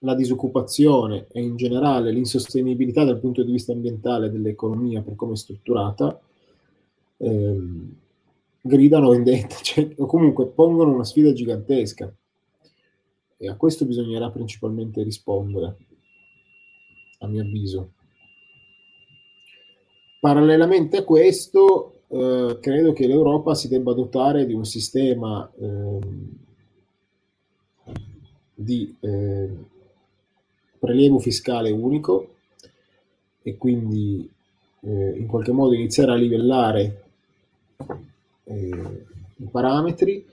la 0.00 0.14
disoccupazione 0.14 1.26
e 1.30 1.42
in 1.42 1.56
generale 1.56 2.10
l'insostenibilità 2.10 3.04
dal 3.04 3.20
punto 3.20 3.42
di 3.42 3.52
vista 3.52 3.72
ambientale 3.72 4.30
dell'economia 4.30 5.02
per 5.02 5.14
come 5.14 5.32
è 5.32 5.36
strutturata 5.36 6.20
ehm, 7.18 7.94
gridano 8.62 9.10
vendetta, 9.10 9.56
cioè, 9.62 9.88
o 9.96 10.06
comunque 10.06 10.46
pongono 10.48 10.92
una 10.92 11.04
sfida 11.04 11.32
gigantesca. 11.32 12.12
E 13.42 13.48
a 13.48 13.56
questo 13.56 13.86
bisognerà 13.86 14.30
principalmente 14.30 15.02
rispondere, 15.02 15.76
a 17.20 17.26
mio 17.26 17.42
avviso. 17.42 17.92
Parallelamente 20.20 20.98
a 20.98 21.04
questo, 21.04 22.02
eh, 22.08 22.58
credo 22.60 22.92
che 22.92 23.06
l'Europa 23.06 23.54
si 23.54 23.68
debba 23.68 23.94
dotare 23.94 24.44
di 24.44 24.52
un 24.52 24.66
sistema 24.66 25.50
eh, 25.58 25.98
di 28.54 28.94
eh, 29.00 29.48
prelievo 30.80 31.18
fiscale 31.18 31.70
unico 31.70 32.34
e 33.42 33.56
quindi 33.56 34.28
eh, 34.80 35.12
in 35.16 35.26
qualche 35.26 35.52
modo 35.52 35.74
iniziare 35.74 36.12
a 36.12 36.16
livellare 36.16 37.02
eh, 38.44 39.04
i 39.36 39.48
parametri 39.50 40.26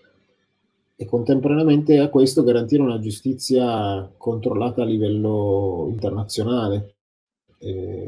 e 0.95 1.05
contemporaneamente 1.05 1.99
a 1.99 2.09
questo 2.09 2.43
garantire 2.43 2.81
una 2.81 2.99
giustizia 2.99 4.09
controllata 4.17 4.81
a 4.81 4.85
livello 4.85 5.87
internazionale 5.91 6.95
eh, 7.59 8.03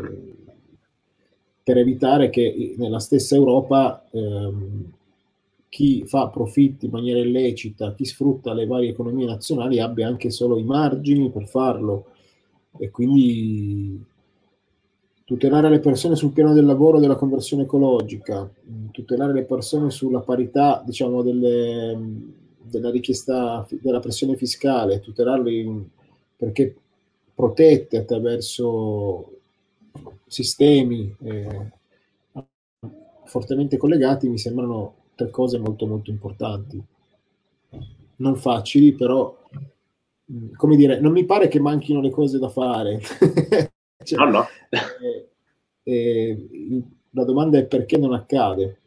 per 1.61 1.77
evitare 1.77 2.29
che 2.29 2.73
nella 2.77 2.99
stessa 2.99 3.35
Europa 3.35 4.07
ehm, 4.09 4.91
chi 5.69 6.03
fa 6.05 6.29
profitti 6.29 6.85
in 6.85 6.91
maniera 6.91 7.19
illecita, 7.19 7.93
chi 7.93 8.05
sfrutta 8.05 8.53
le 8.53 8.65
varie 8.65 8.89
economie 8.89 9.27
nazionali 9.27 9.79
abbia 9.79 10.07
anche 10.07 10.31
solo 10.31 10.57
i 10.57 10.63
margini 10.63 11.29
per 11.29 11.47
farlo 11.47 12.05
e 12.79 12.89
quindi 12.89 14.03
tutelare 15.25 15.69
le 15.69 15.79
persone 15.79 16.15
sul 16.15 16.31
piano 16.31 16.53
del 16.53 16.65
lavoro 16.65 16.97
e 16.97 17.01
della 17.01 17.17
conversione 17.17 17.63
ecologica, 17.63 18.49
tutelare 18.89 19.33
le 19.33 19.43
persone 19.43 19.91
sulla 19.91 20.21
parità, 20.21 20.81
diciamo, 20.83 21.21
delle, 21.21 21.99
della 22.63 22.89
richiesta 22.89 23.67
della 23.81 23.99
pressione 23.99 24.35
fiscale, 24.37 25.01
tutelarli 25.01 25.89
perché 26.35 26.75
protette 27.35 27.97
attraverso 27.97 29.33
sistemi 30.25 31.13
eh, 31.21 31.71
fortemente 33.25 33.77
collegati 33.77 34.27
mi 34.27 34.37
sembrano 34.37 34.95
tre 35.15 35.29
cose 35.29 35.59
molto 35.59 35.85
molto 35.85 36.09
importanti. 36.09 36.81
Non 38.17 38.35
facili, 38.35 38.93
però, 38.93 39.37
come 40.55 40.75
dire, 40.75 40.99
non 40.99 41.11
mi 41.11 41.25
pare 41.25 41.47
che 41.47 41.59
manchino 41.59 42.01
le 42.01 42.11
cose 42.11 42.37
da 42.37 42.49
fare. 42.49 42.99
cioè, 44.03 44.19
no, 44.19 44.29
no. 44.29 44.47
eh, 44.69 45.29
eh, 45.83 46.47
la 47.11 47.23
domanda 47.23 47.57
è 47.57 47.65
perché 47.65 47.97
non 47.97 48.13
accade. 48.13 48.79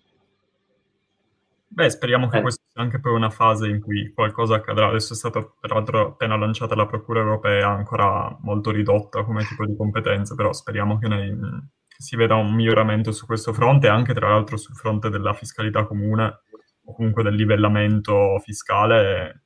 Beh, 1.66 1.88
speriamo 1.88 2.28
che 2.28 2.38
eh. 2.38 2.42
questa 2.42 2.62
sia 2.68 2.82
anche 2.82 3.00
poi 3.00 3.14
una 3.14 3.30
fase 3.30 3.66
in 3.66 3.80
cui 3.80 4.12
qualcosa 4.12 4.56
accadrà. 4.56 4.88
Adesso 4.88 5.14
è 5.14 5.16
stata 5.16 5.42
peraltro 5.58 6.08
appena 6.08 6.36
lanciata 6.36 6.74
la 6.74 6.86
Procura 6.86 7.20
europea, 7.20 7.68
ancora 7.68 8.36
molto 8.42 8.70
ridotta 8.70 9.24
come 9.24 9.42
tipo 9.44 9.64
di 9.64 9.74
competenze, 9.74 10.34
però 10.34 10.52
speriamo 10.52 10.98
che, 10.98 11.08
nei, 11.08 11.30
che 11.30 12.02
si 12.02 12.14
veda 12.14 12.34
un 12.34 12.54
miglioramento 12.54 13.10
su 13.10 13.24
questo 13.24 13.52
fronte, 13.54 13.88
anche 13.88 14.12
tra 14.12 14.28
l'altro 14.28 14.58
sul 14.58 14.74
fronte 14.74 15.08
della 15.08 15.32
fiscalità 15.32 15.84
comune 15.86 16.42
o 16.84 16.94
comunque 16.94 17.22
del 17.22 17.34
livellamento 17.34 18.38
fiscale 18.44 19.41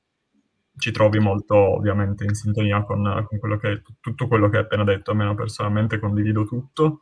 ci 0.79 0.91
trovi 0.93 1.19
molto 1.19 1.57
ovviamente 1.57 2.25
in 2.25 2.35
sintonia 2.35 2.83
con, 2.85 3.25
con 3.29 3.39
quello 3.39 3.57
che, 3.57 3.83
tutto 4.01 4.29
quello 4.29 4.49
che 4.49 4.59
hai 4.59 4.63
appena 4.65 4.85
detto, 4.85 5.11
almeno 5.11 5.35
personalmente 5.35 5.99
condivido 5.99 6.45
tutto. 6.45 7.01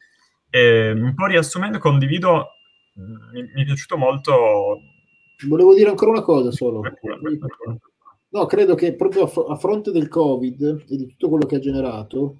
E 0.50 0.92
un 0.92 1.14
po' 1.14 1.26
riassumendo, 1.26 1.78
condivido, 1.78 2.48
mi, 2.94 3.42
mi 3.42 3.62
è 3.62 3.64
piaciuto 3.64 3.96
molto 3.96 4.78
Volevo 5.46 5.74
dire 5.74 5.90
ancora 5.90 6.12
una 6.12 6.22
cosa 6.22 6.50
solo. 6.50 6.82
No, 8.30 8.46
credo 8.46 8.74
che 8.74 8.94
proprio 8.94 9.24
a, 9.24 9.56
fronte 9.56 9.90
del 9.90 10.08
Covid 10.08 10.84
e 10.88 10.96
di 10.96 11.06
tutto 11.06 11.28
quello 11.28 11.46
che 11.46 11.56
ha 11.56 11.60
generato, 11.60 12.36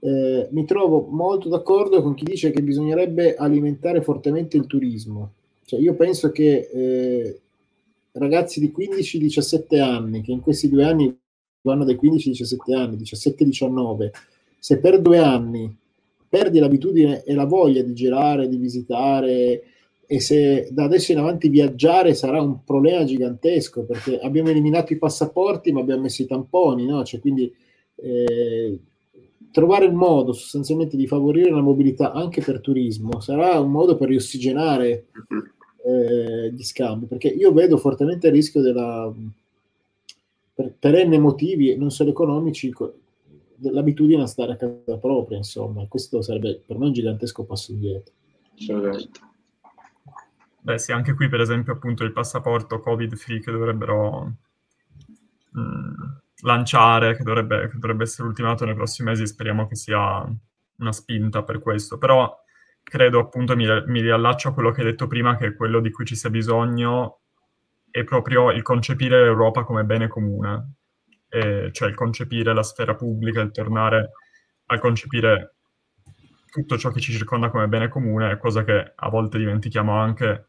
eh, 0.00 0.48
mi 0.50 0.64
trovo 0.64 1.06
molto 1.08 1.48
d'accordo 1.48 2.02
con 2.02 2.14
chi 2.14 2.24
dice 2.24 2.50
che 2.50 2.62
bisognerebbe 2.62 3.34
alimentare 3.36 4.02
fortemente 4.02 4.56
il 4.56 4.66
turismo. 4.66 5.32
Cioè, 5.64 5.80
io 5.80 5.94
penso 5.94 6.30
che 6.30 6.68
eh, 6.72 7.40
ragazzi 8.14 8.60
di 8.60 8.72
15-17 8.76 9.80
anni, 9.80 10.22
che 10.22 10.32
in 10.32 10.40
questi 10.40 10.68
due 10.68 10.84
anni 10.84 11.16
vanno 11.62 11.84
dai 11.84 11.98
15-17 12.00 12.74
anni, 12.74 12.96
17-19, 12.96 14.10
se 14.58 14.78
per 14.78 15.00
due 15.00 15.18
anni 15.18 15.76
perdi 16.28 16.58
l'abitudine 16.58 17.22
e 17.22 17.34
la 17.34 17.44
voglia 17.44 17.82
di 17.82 17.94
girare, 17.94 18.48
di 18.48 18.56
visitare, 18.56 19.62
e 20.06 20.20
se 20.20 20.68
da 20.70 20.84
adesso 20.84 21.12
in 21.12 21.18
avanti 21.18 21.48
viaggiare 21.48 22.14
sarà 22.14 22.40
un 22.40 22.62
problema 22.64 23.04
gigantesco 23.04 23.84
perché 23.84 24.18
abbiamo 24.18 24.50
eliminato 24.50 24.92
i 24.92 24.98
passaporti 24.98 25.72
ma 25.72 25.80
abbiamo 25.80 26.02
messo 26.02 26.22
i 26.22 26.26
tamponi, 26.26 26.86
no? 26.86 27.04
cioè, 27.04 27.20
quindi 27.20 27.52
eh, 27.96 28.78
trovare 29.50 29.86
il 29.86 29.94
modo 29.94 30.32
sostanzialmente 30.32 30.96
di 30.96 31.06
favorire 31.06 31.50
la 31.50 31.60
mobilità 31.60 32.12
anche 32.12 32.42
per 32.42 32.60
turismo 32.60 33.20
sarà 33.20 33.58
un 33.60 33.70
modo 33.70 33.96
per 33.96 34.08
riossigenare 34.08 35.06
eh, 35.84 36.50
gli 36.52 36.62
scambi 36.62 37.06
perché 37.06 37.28
io 37.28 37.52
vedo 37.52 37.76
fortemente 37.76 38.28
il 38.28 38.32
rischio 38.32 38.60
della 38.60 39.12
per, 40.54 40.72
per 40.78 41.06
n 41.06 41.20
motivi 41.20 41.76
non 41.76 41.90
solo 41.90 42.10
economici 42.10 42.72
dell'abitudine 43.56 44.22
a 44.22 44.26
stare 44.26 44.52
a 44.52 44.56
casa 44.56 44.96
propria 44.98 45.36
insomma 45.36 45.84
questo 45.86 46.22
sarebbe 46.22 46.62
per 46.66 46.78
me 46.78 46.86
un 46.86 46.92
gigantesco 46.92 47.44
passo 47.44 47.72
indietro 47.72 48.12
assolutamente 48.56 49.32
Beh 50.64 50.78
sì, 50.78 50.92
anche 50.92 51.12
qui 51.12 51.28
per 51.28 51.42
esempio 51.42 51.74
appunto 51.74 52.04
il 52.04 52.12
passaporto 52.12 52.80
covid-free 52.80 53.40
che 53.40 53.52
dovrebbero 53.52 54.32
mh, 55.50 55.60
mm, 55.60 55.92
lanciare, 56.40 57.16
che 57.16 57.22
dovrebbe, 57.22 57.68
che 57.68 57.76
dovrebbe, 57.78 58.04
essere 58.04 58.28
ultimato 58.28 58.64
nei 58.64 58.74
prossimi 58.74 59.10
mesi, 59.10 59.26
speriamo 59.26 59.66
che 59.66 59.76
sia 59.76 60.26
una 60.78 60.92
spinta 60.92 61.42
per 61.42 61.58
questo. 61.58 61.98
Però 61.98 62.34
credo 62.84 63.18
appunto, 63.18 63.56
mi, 63.56 63.66
mi 63.86 64.00
riallaccio 64.00 64.50
a 64.50 64.52
quello 64.54 64.70
che 64.70 64.82
hai 64.82 64.86
detto 64.86 65.08
prima, 65.08 65.36
che 65.36 65.56
quello 65.56 65.80
di 65.80 65.90
cui 65.90 66.04
ci 66.04 66.14
sia 66.14 66.30
bisogno 66.30 67.22
è 67.90 68.04
proprio 68.04 68.52
il 68.52 68.62
concepire 68.62 69.22
l'Europa 69.22 69.64
come 69.64 69.84
bene 69.84 70.06
comune, 70.06 70.74
e 71.28 71.70
cioè 71.72 71.88
il 71.88 71.94
concepire 71.94 72.54
la 72.54 72.62
sfera 72.62 72.94
pubblica, 72.94 73.40
il 73.40 73.50
tornare 73.50 74.10
a 74.66 74.78
concepire 74.78 75.54
tutto 76.50 76.78
ciò 76.78 76.90
che 76.90 77.00
ci 77.00 77.12
circonda 77.12 77.50
come 77.50 77.66
bene 77.66 77.88
comune, 77.88 78.38
cosa 78.38 78.62
che 78.62 78.92
a 78.94 79.08
volte 79.08 79.38
dimentichiamo 79.38 79.92
anche 79.92 80.46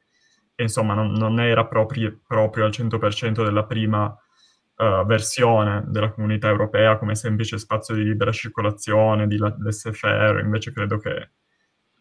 e 0.56 0.64
insomma 0.64 0.94
non, 0.94 1.12
non 1.12 1.40
era 1.40 1.66
proprio, 1.66 2.22
proprio, 2.26 2.66
al 2.66 2.72
100% 2.72 3.44
della 3.44 3.66
prima 3.66 4.06
uh, 4.06 5.06
versione 5.06 5.84
della 5.88 6.12
comunità 6.12 6.48
europea 6.48 6.98
come 6.98 7.16
semplice 7.16 7.58
spazio 7.58 7.94
di 7.94 8.04
libera 8.04 8.32
circolazione, 8.32 9.28
di 9.28 9.38
laissez-faire, 9.38 10.42
invece 10.42 10.72
credo 10.72 10.98
che, 10.98 11.32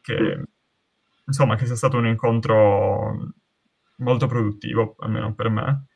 che, 0.05 0.43
insomma, 1.25 1.57
che 1.57 1.65
sia 1.65 1.77
stato 1.77 1.97
un 1.97 2.07
incontro 2.07 3.33
molto 3.97 4.27
produttivo, 4.27 4.97
almeno 4.99 5.35
per 5.35 5.49
me. 5.49 5.87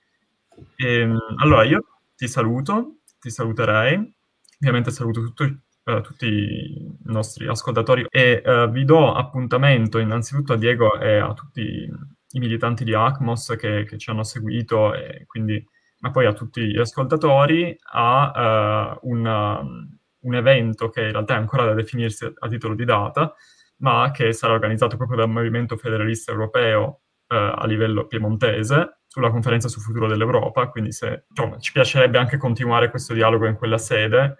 E, 0.76 1.00
ehm, 1.00 1.18
allora 1.36 1.64
io 1.64 1.84
ti 2.16 2.26
saluto, 2.26 3.00
ti 3.20 3.30
saluterei, 3.30 4.14
ovviamente 4.60 4.90
saluto 4.90 5.20
tutto, 5.20 5.44
uh, 5.44 6.00
tutti 6.00 6.26
i 6.26 6.96
nostri 7.04 7.46
ascoltatori 7.46 8.06
e 8.08 8.42
uh, 8.44 8.70
vi 8.70 8.84
do 8.84 9.12
appuntamento 9.14 9.98
innanzitutto 9.98 10.54
a 10.54 10.56
Diego 10.56 10.98
e 10.98 11.18
a 11.18 11.32
tutti 11.34 11.88
i 12.32 12.38
militanti 12.38 12.84
di 12.84 12.94
ACMOS 12.94 13.56
che, 13.58 13.84
che 13.84 13.98
ci 13.98 14.10
hanno 14.10 14.24
seguito, 14.24 14.94
e 14.94 15.24
quindi, 15.26 15.64
ma 16.00 16.10
poi 16.10 16.26
a 16.26 16.32
tutti 16.32 16.62
gli 16.62 16.78
ascoltatori, 16.78 17.76
a 17.92 18.98
uh, 19.02 19.08
un, 19.10 19.26
um, 19.26 19.98
un, 20.20 20.34
evento 20.34 20.88
che 20.88 21.02
in 21.02 21.12
realtà 21.12 21.34
è 21.34 21.38
ancora 21.38 21.64
da 21.64 21.74
definirsi 21.74 22.24
a 22.24 22.48
titolo 22.48 22.74
di 22.74 22.84
data, 22.84 23.34
ma 23.78 24.10
che 24.12 24.32
sarà 24.32 24.52
organizzato 24.52 24.96
proprio 24.96 25.18
dal 25.18 25.30
Movimento 25.30 25.76
Federalista 25.76 26.32
Europeo 26.32 27.00
uh, 27.28 27.34
a 27.34 27.66
livello 27.66 28.06
piemontese 28.06 29.00
sulla 29.06 29.30
conferenza 29.30 29.68
sul 29.68 29.82
futuro 29.82 30.06
dell'Europa, 30.06 30.68
quindi 30.68 30.92
se, 30.92 31.24
insomma, 31.28 31.58
ci 31.58 31.72
piacerebbe 31.72 32.18
anche 32.18 32.36
continuare 32.36 32.90
questo 32.90 33.14
dialogo 33.14 33.46
in 33.46 33.56
quella 33.56 33.78
sede. 33.78 34.36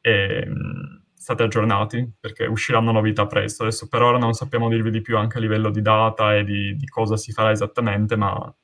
E, 0.00 0.44
um, 0.46 1.02
state 1.22 1.44
aggiornati 1.44 2.14
perché 2.18 2.46
usciranno 2.46 2.90
novità 2.90 3.26
presto. 3.26 3.62
Adesso 3.62 3.86
per 3.86 4.02
ora 4.02 4.18
non 4.18 4.32
sappiamo 4.32 4.68
dirvi 4.68 4.90
di 4.90 5.00
più 5.00 5.16
anche 5.16 5.38
a 5.38 5.40
livello 5.40 5.70
di 5.70 5.80
data 5.80 6.34
e 6.34 6.42
di, 6.42 6.74
di 6.74 6.86
cosa 6.88 7.16
si 7.16 7.30
farà 7.30 7.52
esattamente, 7.52 8.16
ma, 8.16 8.54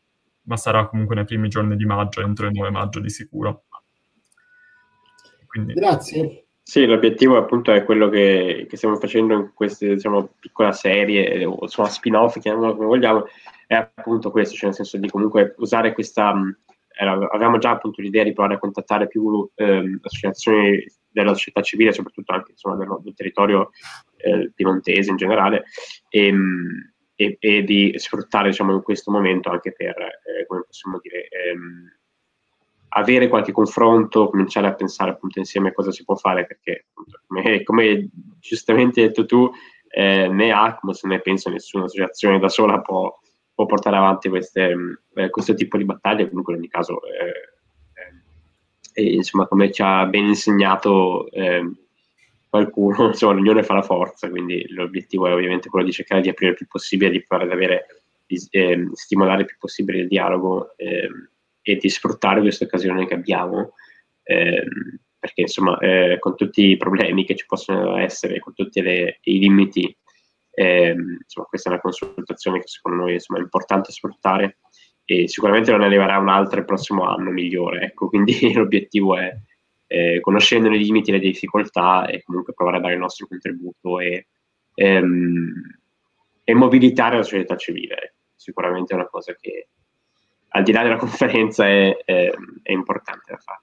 ma, 0.43 0.57
sarà 0.57 0.89
comunque 0.89 1.15
nei 1.15 1.25
primi 1.25 1.49
giorni 1.49 1.77
di 1.77 1.85
maggio, 1.85 2.21
entro 2.21 2.47
il 2.47 2.53
9 2.53 2.71
maggio 2.71 2.99
di 2.99 3.11
sicuro. 3.11 3.67
Quindi... 5.47 5.73
Grazie. 5.75 6.48
Sì, 6.69 6.85
l'obiettivo 6.85 7.39
appunto 7.39 7.73
è 7.73 7.83
quello 7.83 8.11
che, 8.11 8.67
che 8.69 8.77
stiamo 8.77 8.97
facendo 8.97 9.33
in 9.33 9.53
queste 9.55 9.95
diciamo, 9.95 10.35
piccola 10.39 10.71
serie, 10.73 11.43
o 11.47 11.57
insomma 11.63 11.89
spin-off, 11.89 12.39
chiamiamolo 12.39 12.75
come 12.75 12.89
vogliamo, 12.89 13.25
è 13.67 13.75
appunto 13.75 14.31
questo, 14.31 14.55
cioè 14.55 14.67
nel 14.67 14.75
senso 14.75 14.99
di 14.99 15.09
comunque 15.09 15.55
usare 15.57 15.95
questa... 15.95 16.35
avevamo 16.99 17.57
già 17.57 17.71
appunto 17.71 18.03
l'idea 18.03 18.23
di 18.23 18.35
provare 18.35 18.57
a 18.57 18.59
contattare 18.59 19.09
più 19.09 19.49
eh, 19.55 19.99
associazioni 20.03 20.85
della 21.09 21.33
società 21.33 21.63
civile, 21.63 21.95
soprattutto 21.95 22.35
anche 22.35 22.51
insomma, 22.51 22.77
del, 22.77 22.99
del, 23.01 23.15
territorio 23.15 23.71
eh, 24.19 24.53
piemontese 24.55 25.09
in 25.09 25.17
generale, 25.17 25.65
e, 26.11 26.27
ehm, 26.27 26.93
e, 27.15 27.37
e, 27.41 27.63
di 27.63 27.95
sfruttare 27.97 28.51
diciamo, 28.51 28.75
in 28.75 28.83
questo 28.83 29.11
momento 29.11 29.49
anche 29.49 29.73
per, 29.73 29.97
eh, 29.99 30.45
come 30.47 30.65
possiamo 30.67 30.99
dire, 31.01 31.29
ehm, 31.29 31.98
avere 32.89 33.29
qualche 33.29 33.53
confronto, 33.53 34.31
cominciare 34.31 34.67
a 34.67 34.75
pensare 34.75 35.11
appunto 35.11 35.39
insieme 35.39 35.73
cosa 35.73 35.91
si 35.91 36.05
può 36.05 36.15
fare, 36.15 36.47
perché 36.47 36.87
come, 37.27 37.63
come, 37.63 38.09
giustamente 38.41 39.01
hai 39.01 39.07
detto 39.09 39.27
tu, 39.27 39.51
eh, 39.89 40.29
né 40.29 40.53
ACMOS 40.53 41.05
né 41.05 41.21
penso 41.21 41.51
nessuna 41.51 41.85
associazione 41.85 42.39
da 42.39 42.49
sola 42.49 42.81
può, 42.81 43.19
può 43.55 43.67
portare 43.67 43.97
avanti 43.97 44.29
queste, 44.29 44.75
eh, 45.15 45.31
questo 45.31 45.55
tipo 45.55 45.77
di 45.77 45.85
battaglie, 45.85 46.29
comunque 46.29 46.55
in 46.55 46.61
ogni 46.61 46.69
caso 46.69 47.01
eh, 47.05 47.49
e 48.99 49.15
insomma 49.15 49.47
come 49.47 49.71
ci 49.71 49.81
ha 49.81 50.07
ben 50.07 50.27
insegnato 50.27 51.31
eh, 51.31 51.71
qualcuno, 52.49 53.07
insomma 53.09 53.35
l'unione 53.35 53.63
fa 53.63 53.75
la 53.75 53.83
forza, 53.83 54.29
quindi 54.29 54.67
l'obiettivo 54.71 55.29
è 55.29 55.33
ovviamente 55.33 55.69
quello 55.69 55.87
di 55.87 55.93
cercare 55.93 56.21
di 56.21 56.29
aprire 56.29 56.51
il 56.51 56.57
più 56.57 56.67
possibile, 56.67 57.11
di 57.11 57.23
provare 57.23 57.49
ad 57.49 57.55
avere, 57.55 57.87
di 58.27 58.41
eh, 58.51 58.89
stimolare 58.95 59.43
il 59.43 59.47
più 59.47 59.57
possibile 59.59 60.01
il 60.01 60.09
dialogo 60.09 60.75
eh, 60.77 61.09
e 61.63 61.77
di 61.77 61.89
sfruttare 61.89 62.41
queste 62.41 62.65
occasioni 62.65 63.07
che 63.07 63.15
abbiamo, 63.15 63.75
ehm, 64.23 64.99
perché 65.19 65.43
insomma 65.43 65.79
eh, 65.79 66.17
con 66.21 66.37
tutti 66.37 66.71
i 66.71 66.77
problemi 66.77 67.25
che 67.25 67.35
ci 67.35 67.47
possono 67.47 67.97
essere, 67.99 68.39
con 68.39 68.55
tutti 68.55 68.81
le, 68.81 69.19
i 69.23 69.39
limiti, 69.39 69.97
ehm, 70.51 71.19
insomma 71.23 71.47
questa 71.47 71.71
è 71.71 71.73
una 71.73 71.81
consultazione 71.81 72.61
che 72.61 72.69
secondo 72.69 73.05
noi 73.05 73.15
insomma, 73.15 73.39
è 73.41 73.43
importante 73.43 73.93
sfruttare 73.93 74.59
e 75.11 75.27
sicuramente 75.27 75.71
non 75.71 75.81
arriverà 75.81 76.19
un'altra 76.19 76.61
il 76.61 76.67
prossimo 76.67 77.05
anno 77.05 77.31
migliore. 77.31 77.87
Ecco, 77.87 78.09
quindi 78.09 78.53
l'obiettivo 78.53 79.17
è, 79.17 79.35
eh, 79.87 80.21
conoscendo 80.21 80.69
i 80.69 80.79
limiti 80.79 81.11
e 81.11 81.15
le 81.15 81.19
difficoltà, 81.21 82.07
e 82.07 82.23
comunque 82.23 82.53
provare 82.53 82.77
a 82.77 82.81
dare 82.81 82.93
il 82.93 83.01
nostro 83.01 83.27
contributo 83.27 84.01
e, 84.01 84.27
ehm, 84.75 85.79
e 86.45 86.55
mobilitare 86.55 87.17
la 87.17 87.23
società 87.23 87.57
civile. 87.57 88.17
Sicuramente 88.35 88.93
è 88.93 88.97
una 88.97 89.09
cosa 89.09 89.35
che, 89.35 89.69
al 90.49 90.63
di 90.63 90.73
là 90.73 90.83
della 90.83 90.97
conferenza, 90.99 91.67
è, 91.67 91.97
è, 92.05 92.31
è 92.63 92.73
importante 92.73 93.33
da 93.33 93.39
fare. 93.39 93.63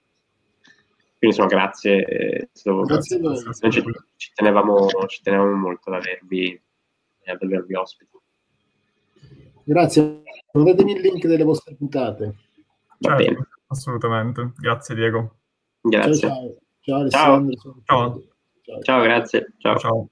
quindi 1.18 1.38
insomma 1.38 1.48
grazie, 1.48 2.06
eh, 2.06 2.50
grazie, 2.86 3.20
grazie 3.20 3.72
ci, 3.72 3.84
ci, 4.16 4.32
tenevamo, 4.34 4.88
ci 5.08 5.22
tenevamo 5.22 5.56
molto 5.56 5.90
ad 5.92 6.02
avervi, 6.02 6.62
ad 7.26 7.42
avervi 7.42 7.76
ospiti. 7.76 8.14
Grazie, 9.64 10.22
mandatemi 10.54 10.94
il 10.94 11.02
link 11.02 11.26
delle 11.26 11.44
vostre 11.44 11.76
puntate. 11.76 12.36
Va 13.00 13.18
certo, 13.18 13.24
bene. 13.24 13.48
Assolutamente, 13.68 14.54
grazie 14.58 14.96
Diego. 14.96 15.36
Grazie. 15.82 16.16
Ciao, 16.16 16.30
ciao. 16.30 16.56
ciao 16.82 17.00
Alessandro. 17.00 17.56
Ciao. 17.84 18.24
Ciao. 18.62 18.82
ciao, 18.82 19.02
grazie. 19.02 19.54
ciao. 19.58 19.78
ciao. 19.78 20.10